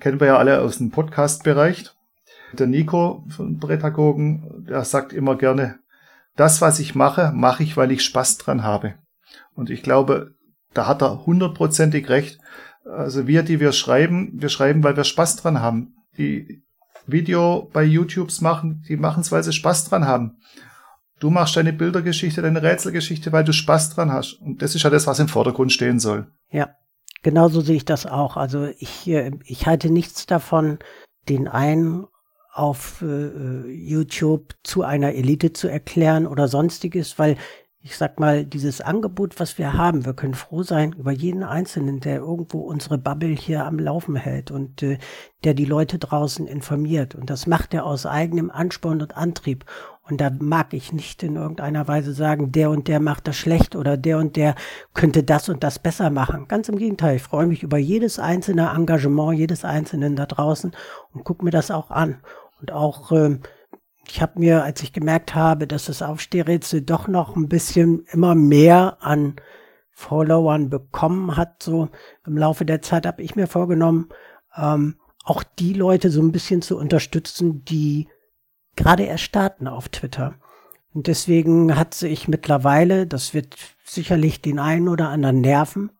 [0.00, 1.90] Kennen wir ja alle aus dem Podcast-Bereich.
[2.52, 5.80] Der Nico von Brettagogen, der sagt immer gerne,
[6.36, 8.94] das, was ich mache, mache ich, weil ich Spaß dran habe.
[9.54, 10.34] Und ich glaube,
[10.72, 12.38] da hat er hundertprozentig recht.
[12.88, 15.94] Also wir, die wir schreiben, wir schreiben, weil wir Spaß dran haben.
[16.16, 16.62] Die
[17.06, 20.38] Video bei YouTubes machen, die machen es, weil sie Spaß dran haben.
[21.20, 24.34] Du machst deine Bildergeschichte, deine Rätselgeschichte, weil du Spaß dran hast.
[24.34, 26.28] Und das ist ja das, was im Vordergrund stehen soll.
[26.50, 26.70] Ja,
[27.22, 28.36] genauso sehe ich das auch.
[28.36, 30.78] Also ich, äh, ich halte nichts davon,
[31.28, 32.06] den einen
[32.52, 37.36] auf äh, YouTube zu einer Elite zu erklären oder sonstiges, weil
[37.80, 42.00] ich sag mal, dieses Angebot, was wir haben, wir können froh sein über jeden Einzelnen,
[42.00, 44.98] der irgendwo unsere Bubble hier am Laufen hält und äh,
[45.44, 47.14] der die Leute draußen informiert.
[47.14, 49.64] Und das macht er aus eigenem Ansporn und Antrieb.
[50.02, 53.76] Und da mag ich nicht in irgendeiner Weise sagen, der und der macht das schlecht
[53.76, 54.54] oder der und der
[54.94, 56.48] könnte das und das besser machen.
[56.48, 60.72] Ganz im Gegenteil, ich freue mich über jedes einzelne Engagement, jedes Einzelnen da draußen
[61.12, 62.20] und gucke mir das auch an.
[62.60, 63.38] Und auch äh,
[64.10, 68.34] ich habe mir, als ich gemerkt habe, dass das Aufstehrätsel doch noch ein bisschen immer
[68.34, 69.36] mehr an
[69.90, 71.88] Followern bekommen hat, so
[72.24, 74.08] im Laufe der Zeit, habe ich mir vorgenommen,
[74.56, 78.08] ähm, auch die Leute so ein bisschen zu unterstützen, die
[78.76, 80.34] gerade erst starten auf Twitter.
[80.94, 85.90] Und deswegen hat sich mittlerweile, das wird sicherlich den einen oder anderen nerven,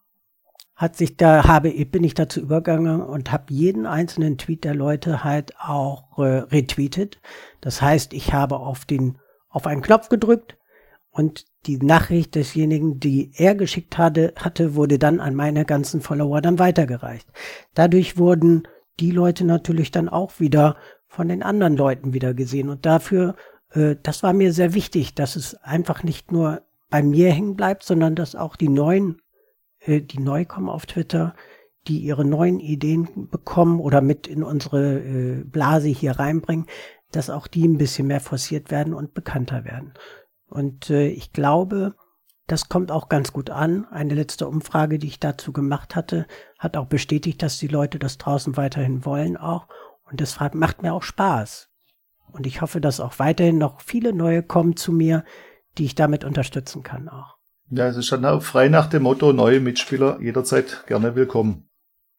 [0.79, 5.25] hat sich da habe bin ich dazu übergegangen und habe jeden einzelnen Tweet der Leute
[5.25, 7.21] halt auch äh, retweetet.
[7.61, 10.57] Das heißt, ich habe auf den auf einen Knopf gedrückt
[11.11, 16.41] und die Nachricht desjenigen, die er geschickt hatte, hatte, wurde dann an meine ganzen Follower
[16.41, 17.29] dann weitergereicht.
[17.75, 18.69] Dadurch wurden
[19.01, 20.77] die Leute natürlich dann auch wieder
[21.09, 22.69] von den anderen Leuten wieder gesehen.
[22.69, 23.35] Und dafür,
[23.73, 27.83] äh, das war mir sehr wichtig, dass es einfach nicht nur bei mir hängen bleibt,
[27.83, 29.21] sondern dass auch die neuen,
[29.87, 31.35] die neu kommen auf Twitter,
[31.87, 36.67] die ihre neuen Ideen bekommen oder mit in unsere äh, Blase hier reinbringen,
[37.13, 39.95] dass auch die ein bisschen mehr forciert werden und bekannter werden.
[40.49, 41.95] Und äh, ich glaube,
[42.47, 43.87] das kommt auch ganz gut an.
[43.91, 46.27] Eine letzte Umfrage, die ich dazu gemacht hatte,
[46.59, 49.69] hat auch bestätigt, dass die Leute das draußen weiterhin wollen auch.
[50.11, 51.69] Und das macht mir auch Spaß.
[52.33, 55.25] Und ich hoffe, dass auch weiterhin noch viele neue kommen zu mir,
[55.77, 57.38] die ich damit unterstützen kann auch.
[57.71, 61.69] Ja, es ist dann auch frei nach dem Motto, neue Mitspieler jederzeit gerne willkommen.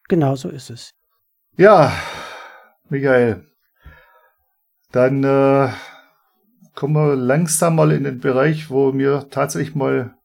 [0.07, 0.91] Genau so ist es.
[1.57, 1.91] Ja,
[2.89, 3.45] Michael,
[4.91, 5.69] dann äh,
[6.75, 10.15] kommen wir langsam mal in den Bereich, wo mir tatsächlich mal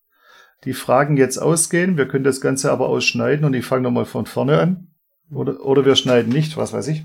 [0.65, 1.97] die Fragen jetzt ausgehen.
[1.97, 4.89] Wir können das Ganze aber ausschneiden und ich fange nochmal von vorne an.
[5.31, 7.05] Oder, oder wir schneiden nicht, was weiß ich.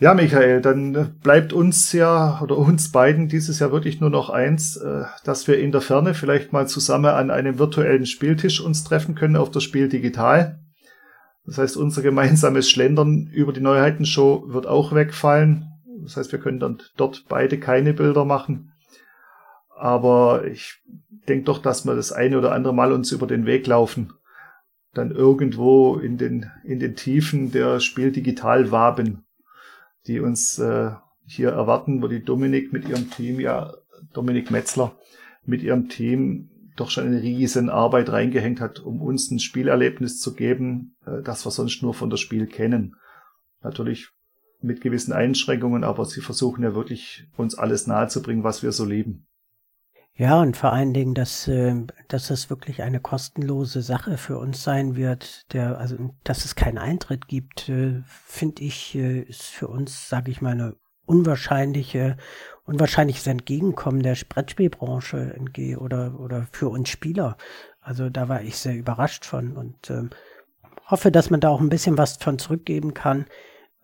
[0.00, 4.76] Ja, Michael, dann bleibt uns ja oder uns beiden dieses Jahr wirklich nur noch eins,
[4.76, 9.14] äh, dass wir in der Ferne vielleicht mal zusammen an einem virtuellen Spieltisch uns treffen
[9.14, 10.58] können auf das Spiel digital.
[11.46, 15.68] Das heißt, unser gemeinsames Schlendern über die Neuheitenshow wird auch wegfallen.
[16.02, 18.72] Das heißt, wir können dann dort beide keine Bilder machen.
[19.76, 20.82] Aber ich
[21.28, 24.12] denke doch, dass wir das eine oder andere Mal uns über den Weg laufen.
[24.92, 29.23] Dann irgendwo in den, in den Tiefen der Spiel digital Waben,
[30.06, 30.90] die uns äh,
[31.26, 33.74] hier erwarten, wo die Dominik mit ihrem Team, ja,
[34.12, 34.96] Dominik Metzler
[35.44, 40.34] mit ihrem Team doch schon eine riesen Arbeit reingehängt hat, um uns ein Spielerlebnis zu
[40.34, 42.96] geben, äh, das wir sonst nur von der Spiel kennen.
[43.62, 44.10] Natürlich
[44.60, 49.26] mit gewissen Einschränkungen, aber sie versuchen ja wirklich uns alles nahezubringen, was wir so lieben.
[50.16, 51.74] Ja, und vor allen Dingen, dass, äh,
[52.08, 56.78] dass es wirklich eine kostenlose Sache für uns sein wird, der, also dass es keinen
[56.78, 62.16] Eintritt gibt, äh, finde ich, ist für uns, sage ich mal, eine unwahrscheinliche
[62.66, 67.36] unwahrscheinliches Entgegenkommen der Brettspielbranche entgehe oder, oder für uns Spieler.
[67.80, 70.10] Also da war ich sehr überrascht von und ähm,
[70.86, 73.26] hoffe, dass man da auch ein bisschen was von zurückgeben kann.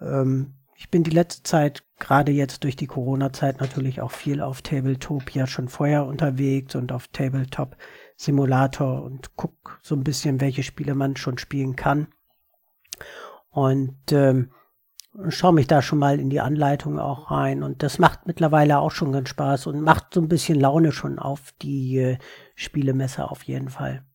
[0.00, 4.62] Ähm, ich bin die letzte Zeit, gerade jetzt durch die Corona-Zeit, natürlich auch viel auf
[4.62, 7.76] Tabletopia schon vorher unterwegs und auf Tabletop
[8.16, 12.08] Simulator und guck so ein bisschen, welche Spiele man schon spielen kann.
[13.50, 14.52] Und ähm,
[15.28, 18.92] schaue mich da schon mal in die Anleitung auch rein und das macht mittlerweile auch
[18.92, 22.18] schon ganz Spaß und macht so ein bisschen Laune schon auf die äh,
[22.54, 24.06] Spielemesse auf jeden Fall.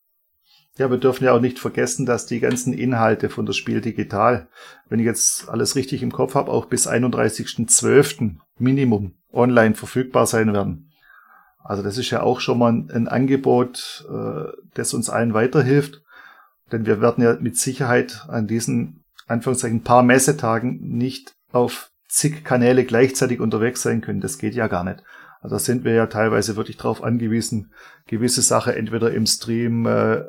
[0.78, 4.48] Ja, wir dürfen ja auch nicht vergessen, dass die ganzen Inhalte von das Spiel digital,
[4.90, 8.36] wenn ich jetzt alles richtig im Kopf habe, auch bis 31.12.
[8.58, 10.92] Minimum online verfügbar sein werden.
[11.64, 16.02] Also das ist ja auch schon mal ein Angebot, äh, das uns allen weiterhilft.
[16.72, 22.86] Denn wir werden ja mit Sicherheit an diesen Anführungszeichen paar Messetagen nicht auf zig Kanäle
[22.86, 24.22] gleichzeitig unterwegs sein können.
[24.22, 25.04] Das geht ja gar nicht.
[25.42, 27.72] Also da sind wir ja teilweise wirklich darauf angewiesen,
[28.08, 30.24] gewisse Sachen entweder im Stream äh,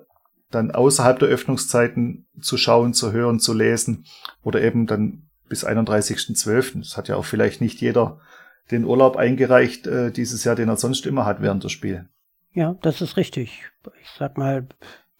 [0.50, 4.06] dann außerhalb der Öffnungszeiten zu schauen, zu hören, zu lesen
[4.42, 6.78] oder eben dann bis 31.12.
[6.78, 8.20] Das hat ja auch vielleicht nicht jeder
[8.70, 12.04] den Urlaub eingereicht äh, dieses Jahr, den er sonst immer hat während des Spiels.
[12.52, 13.62] Ja, das ist richtig.
[14.02, 14.66] Ich sag mal,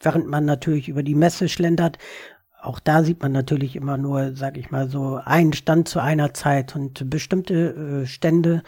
[0.01, 1.99] während man natürlich über die Messe schlendert,
[2.61, 6.35] auch da sieht man natürlich immer nur, sag ich mal, so einen Stand zu einer
[6.35, 8.63] Zeit und bestimmte äh, Stände.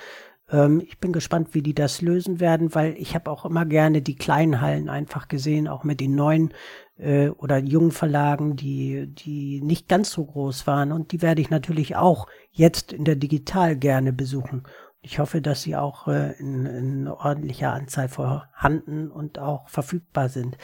[0.50, 4.02] Ähm, ich bin gespannt, wie die das lösen werden, weil ich habe auch immer gerne
[4.02, 6.54] die kleinen Hallen einfach gesehen, auch mit den neuen
[6.96, 10.92] äh, oder jungen Verlagen, die, die nicht ganz so groß waren.
[10.92, 14.64] Und die werde ich natürlich auch jetzt in der Digital gerne besuchen.
[15.00, 20.56] Ich hoffe, dass sie auch äh, in, in ordentlicher Anzahl vorhanden und auch verfügbar sind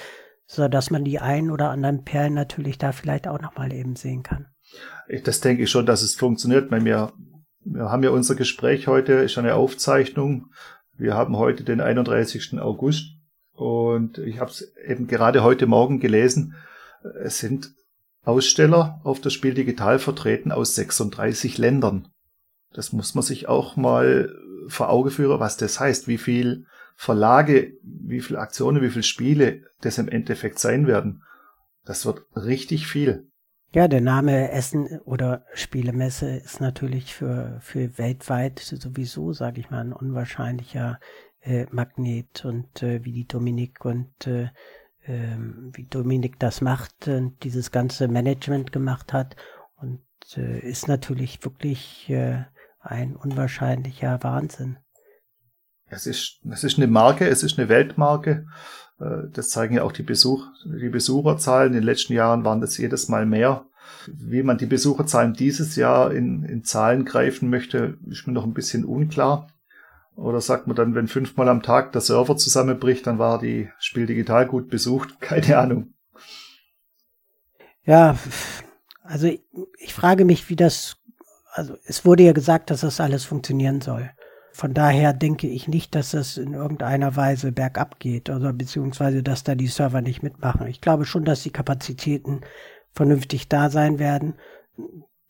[0.46, 4.22] so dass man die ein oder anderen Perlen natürlich da vielleicht auch nochmal eben sehen
[4.22, 4.46] kann.
[5.24, 6.70] Das denke ich schon, dass es funktioniert.
[6.70, 7.12] Weil wir,
[7.64, 10.52] wir haben ja unser Gespräch heute, ist eine Aufzeichnung.
[10.96, 12.60] Wir haben heute den 31.
[12.60, 13.16] August
[13.52, 16.54] und ich habe es eben gerade heute Morgen gelesen.
[17.22, 17.72] Es sind
[18.24, 22.08] Aussteller auf das Spiel digital vertreten aus 36 Ländern.
[22.72, 24.34] Das muss man sich auch mal
[24.68, 29.62] vor Auge führen, was das heißt, wie viel Verlage, wie viele Aktionen, wie viele Spiele
[29.80, 31.22] das im Endeffekt sein werden.
[31.84, 33.28] Das wird richtig viel.
[33.74, 39.80] Ja, der Name Essen oder Spielemesse ist natürlich für, für weltweit sowieso, sage ich mal,
[39.80, 41.00] ein unwahrscheinlicher
[41.40, 44.50] äh, Magnet und äh, wie die Dominik und äh,
[45.06, 49.34] ähm, wie Dominik das macht und dieses ganze Management gemacht hat
[49.74, 50.04] und
[50.36, 52.44] äh, ist natürlich wirklich äh,
[52.78, 54.78] ein unwahrscheinlicher Wahnsinn.
[55.88, 58.46] es ist, es ist eine Marke, es ist eine Weltmarke.
[59.00, 61.68] Äh, das zeigen ja auch die, Besuch, die Besucherzahlen.
[61.68, 63.66] In den letzten Jahren waren das jedes Mal mehr.
[64.06, 68.54] Wie man die Besucherzahlen dieses Jahr in, in Zahlen greifen möchte, ist mir noch ein
[68.54, 69.48] bisschen unklar.
[70.16, 74.06] Oder sagt man dann, wenn fünfmal am Tag der Server zusammenbricht, dann war die Spiel
[74.06, 75.16] digital gut besucht?
[75.20, 75.94] Keine Ahnung.
[77.84, 78.16] Ja,
[79.02, 79.42] also ich,
[79.78, 80.96] ich frage mich, wie das,
[81.52, 84.10] also es wurde ja gesagt, dass das alles funktionieren soll.
[84.54, 89.42] Von daher denke ich nicht, dass es in irgendeiner Weise bergab geht oder beziehungsweise, dass
[89.42, 90.68] da die Server nicht mitmachen.
[90.68, 92.42] Ich glaube schon, dass die Kapazitäten
[92.92, 94.34] vernünftig da sein werden,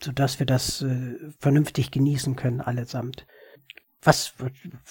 [0.02, 3.26] sodass wir das äh, vernünftig genießen können allesamt.
[4.02, 4.34] Was,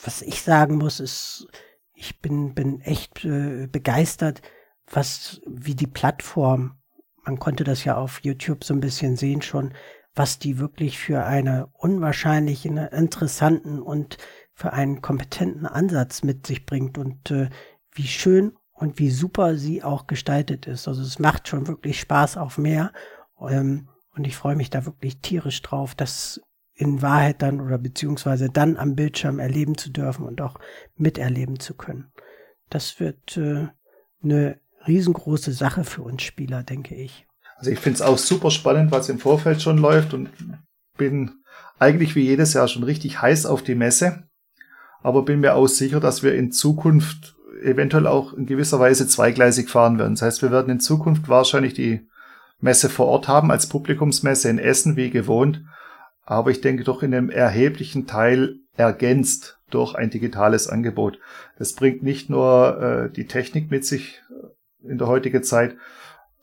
[0.03, 1.45] was ich sagen muss, ist,
[1.93, 4.41] ich bin, bin echt äh, begeistert,
[4.89, 6.79] was, wie die Plattform,
[7.23, 9.75] man konnte das ja auf YouTube so ein bisschen sehen schon,
[10.15, 14.17] was die wirklich für eine unwahrscheinlichen, interessanten und
[14.53, 17.49] für einen kompetenten Ansatz mit sich bringt und äh,
[17.91, 20.87] wie schön und wie super sie auch gestaltet ist.
[20.87, 22.91] Also es macht schon wirklich Spaß auf mehr
[23.39, 26.41] ähm, und ich freue mich da wirklich tierisch drauf, das
[26.75, 30.59] in Wahrheit dann oder beziehungsweise dann am Bildschirm erleben zu dürfen und auch
[30.95, 32.11] miterleben zu können.
[32.69, 33.67] Das wird äh,
[34.23, 37.27] eine riesengroße Sache für uns Spieler, denke ich.
[37.63, 40.29] Also ich finde es auch super spannend, was im Vorfeld schon läuft und
[40.97, 41.31] bin
[41.79, 44.23] eigentlich wie jedes Jahr schon richtig heiß auf die Messe,
[45.01, 49.69] aber bin mir auch sicher, dass wir in Zukunft eventuell auch in gewisser Weise zweigleisig
[49.69, 50.15] fahren werden.
[50.15, 52.05] Das heißt, wir werden in Zukunft wahrscheinlich die
[52.59, 55.63] Messe vor Ort haben als Publikumsmesse in Essen wie gewohnt,
[56.25, 61.17] aber ich denke doch in einem erheblichen Teil ergänzt durch ein digitales Angebot.
[61.57, 64.21] Das bringt nicht nur äh, die Technik mit sich
[64.83, 65.77] in der heutigen Zeit,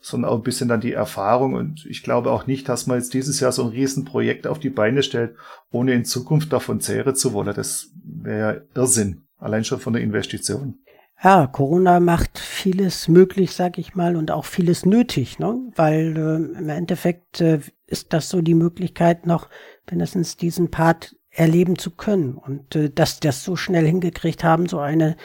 [0.01, 1.53] sondern auch ein bisschen dann die Erfahrung.
[1.53, 4.69] Und ich glaube auch nicht, dass man jetzt dieses Jahr so ein Riesenprojekt auf die
[4.69, 5.35] Beine stellt,
[5.71, 7.53] ohne in Zukunft davon zehren zu wollen.
[7.55, 10.79] Das wäre Irrsinn, allein schon von der Investition.
[11.23, 15.55] Ja, Corona macht vieles möglich, sag ich mal, und auch vieles nötig, ne?
[15.75, 19.47] weil äh, im Endeffekt äh, ist das so die Möglichkeit noch,
[19.89, 22.35] mindestens diesen Part erleben zu können.
[22.35, 25.15] Und äh, dass das so schnell hingekriegt haben, so eine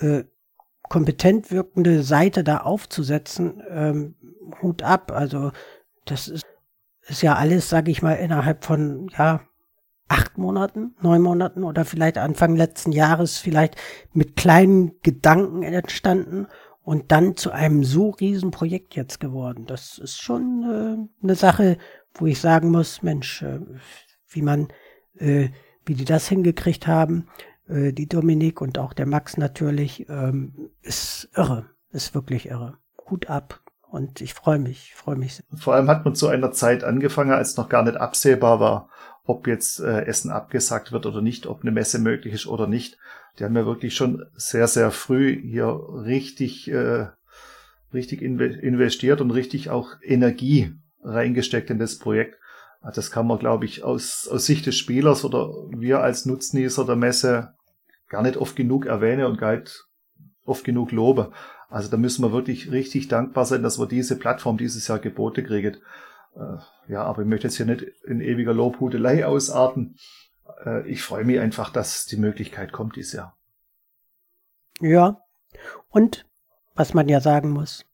[0.00, 0.24] äh,
[0.88, 4.14] kompetent wirkende Seite da aufzusetzen, ähm,
[4.62, 5.12] Hut ab.
[5.12, 5.52] Also
[6.04, 6.46] das ist,
[7.06, 9.40] ist ja alles, sage ich mal, innerhalb von ja
[10.08, 13.76] acht Monaten, neun Monaten oder vielleicht Anfang letzten Jahres vielleicht
[14.12, 16.46] mit kleinen Gedanken entstanden
[16.82, 19.66] und dann zu einem so riesen Projekt jetzt geworden.
[19.66, 21.76] Das ist schon äh, eine Sache,
[22.14, 23.60] wo ich sagen muss, Mensch, äh,
[24.28, 24.68] wie man,
[25.18, 25.50] äh,
[25.84, 27.28] wie die das hingekriegt haben,
[27.68, 32.78] äh, die Dominik und auch der Max natürlich, ähm, ist irre, ist wirklich irre.
[33.10, 33.60] Hut ab.
[33.90, 35.42] Und ich freue mich, freue mich.
[35.54, 38.90] Vor allem hat man zu einer Zeit angefangen, als noch gar nicht absehbar war,
[39.24, 42.98] ob jetzt äh, Essen abgesagt wird oder nicht, ob eine Messe möglich ist oder nicht.
[43.38, 47.06] Die haben ja wirklich schon sehr, sehr früh hier richtig, äh,
[47.94, 52.36] richtig investiert und richtig auch Energie reingesteckt in das Projekt.
[52.94, 56.96] Das kann man, glaube ich, aus, aus Sicht des Spielers oder wir als Nutznießer der
[56.96, 57.54] Messe
[58.08, 59.86] gar nicht oft genug erwähne und gar nicht
[60.44, 61.32] oft genug lobe.
[61.68, 65.44] Also da müssen wir wirklich richtig dankbar sein, dass wir diese Plattform dieses Jahr Gebote
[65.44, 65.76] kriegen.
[66.34, 69.96] Äh, ja, aber ich möchte jetzt hier nicht in ewiger Lobhudelei ausarten.
[70.64, 73.36] Äh, ich freue mich einfach, dass die Möglichkeit kommt dieses Jahr.
[74.80, 75.20] Ja,
[75.88, 76.26] und
[76.74, 77.84] was man ja sagen muss,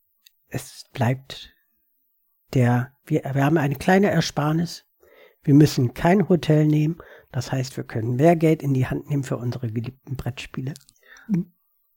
[0.49, 1.53] es bleibt
[2.53, 4.85] der, wir, wir haben eine kleine Ersparnis.
[5.43, 6.99] Wir müssen kein Hotel nehmen.
[7.35, 10.73] Das heißt, wir können mehr Geld in die Hand nehmen für unsere geliebten Brettspiele.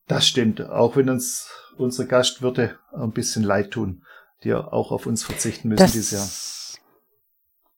[0.07, 4.01] Das stimmt, auch wenn uns unsere Gastwirte ein bisschen leid tun,
[4.43, 6.81] die auch auf uns verzichten müssen das, dieses Jahr.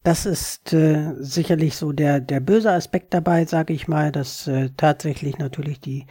[0.04, 4.70] Das ist äh, sicherlich so der, der böse Aspekt dabei, sage ich mal, dass äh,
[4.78, 6.08] tatsächlich natürlich die,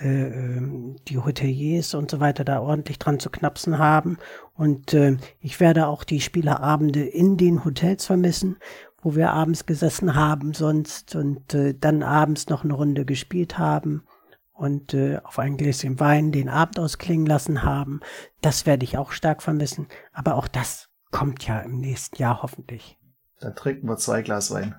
[0.00, 4.18] äh, ähm, die Hoteliers und so weiter da ordentlich dran zu knapsen haben.
[4.54, 8.56] Und äh, ich werde auch die Spielerabende in den Hotels vermissen
[9.02, 14.04] wo wir abends gesessen haben sonst und äh, dann abends noch eine Runde gespielt haben
[14.52, 18.00] und äh, auf ein Gläschen Wein den Abend ausklingen lassen haben.
[18.40, 19.88] Das werde ich auch stark vermissen.
[20.12, 22.96] Aber auch das kommt ja im nächsten Jahr hoffentlich.
[23.40, 24.76] Dann trinken wir zwei Glas Wein.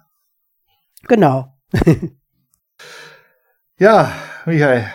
[1.10, 1.54] Genau.
[3.78, 4.10] ja,
[4.46, 4.86] Michael,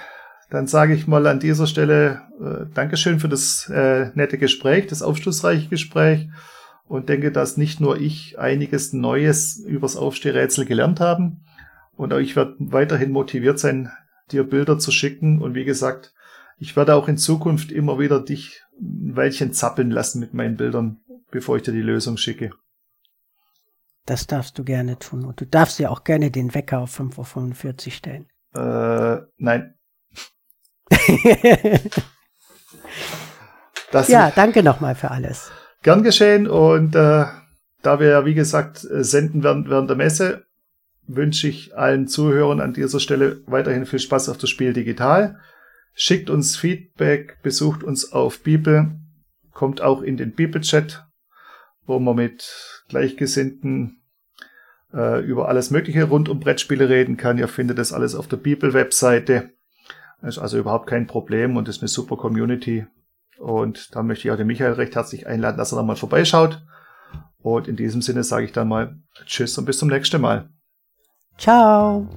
[0.48, 5.02] dann sage ich mal an dieser Stelle äh, Dankeschön für das äh, nette Gespräch, das
[5.02, 6.30] aufschlussreiche Gespräch
[6.88, 11.44] und denke, dass nicht nur ich einiges Neues übers Aufstehrätsel gelernt haben
[11.96, 13.90] und auch ich werde weiterhin motiviert sein,
[14.30, 16.14] dir Bilder zu schicken und wie gesagt,
[16.58, 21.00] ich werde auch in Zukunft immer wieder dich ein Weilchen zappeln lassen mit meinen Bildern,
[21.30, 22.50] bevor ich dir die Lösung schicke.
[24.06, 27.86] Das darfst du gerne tun und du darfst ja auch gerne den Wecker auf 5.45
[27.86, 28.26] Uhr stellen.
[28.54, 29.74] Äh, nein.
[34.08, 35.50] ja, danke nochmal für alles.
[35.82, 37.24] Gern geschehen und äh,
[37.82, 40.44] da wir ja, wie gesagt, senden werden während der Messe,
[41.06, 45.38] wünsche ich allen Zuhörern an dieser Stelle weiterhin viel Spaß auf das Spiel digital.
[45.94, 48.92] Schickt uns Feedback, besucht uns auf Bibel,
[49.52, 51.06] kommt auch in den Bibelchat,
[51.86, 54.02] wo man mit Gleichgesinnten
[54.92, 57.38] äh, über alles Mögliche rund um Brettspiele reden kann.
[57.38, 59.50] Ihr findet das alles auf der Bibel-Webseite.
[60.22, 62.86] Ist also überhaupt kein Problem und ist eine super Community.
[63.38, 66.62] Und da möchte ich auch den Michael recht herzlich einladen, dass er nochmal vorbeischaut.
[67.38, 70.50] Und in diesem Sinne sage ich dann mal Tschüss und bis zum nächsten Mal.
[71.38, 72.08] Ciao.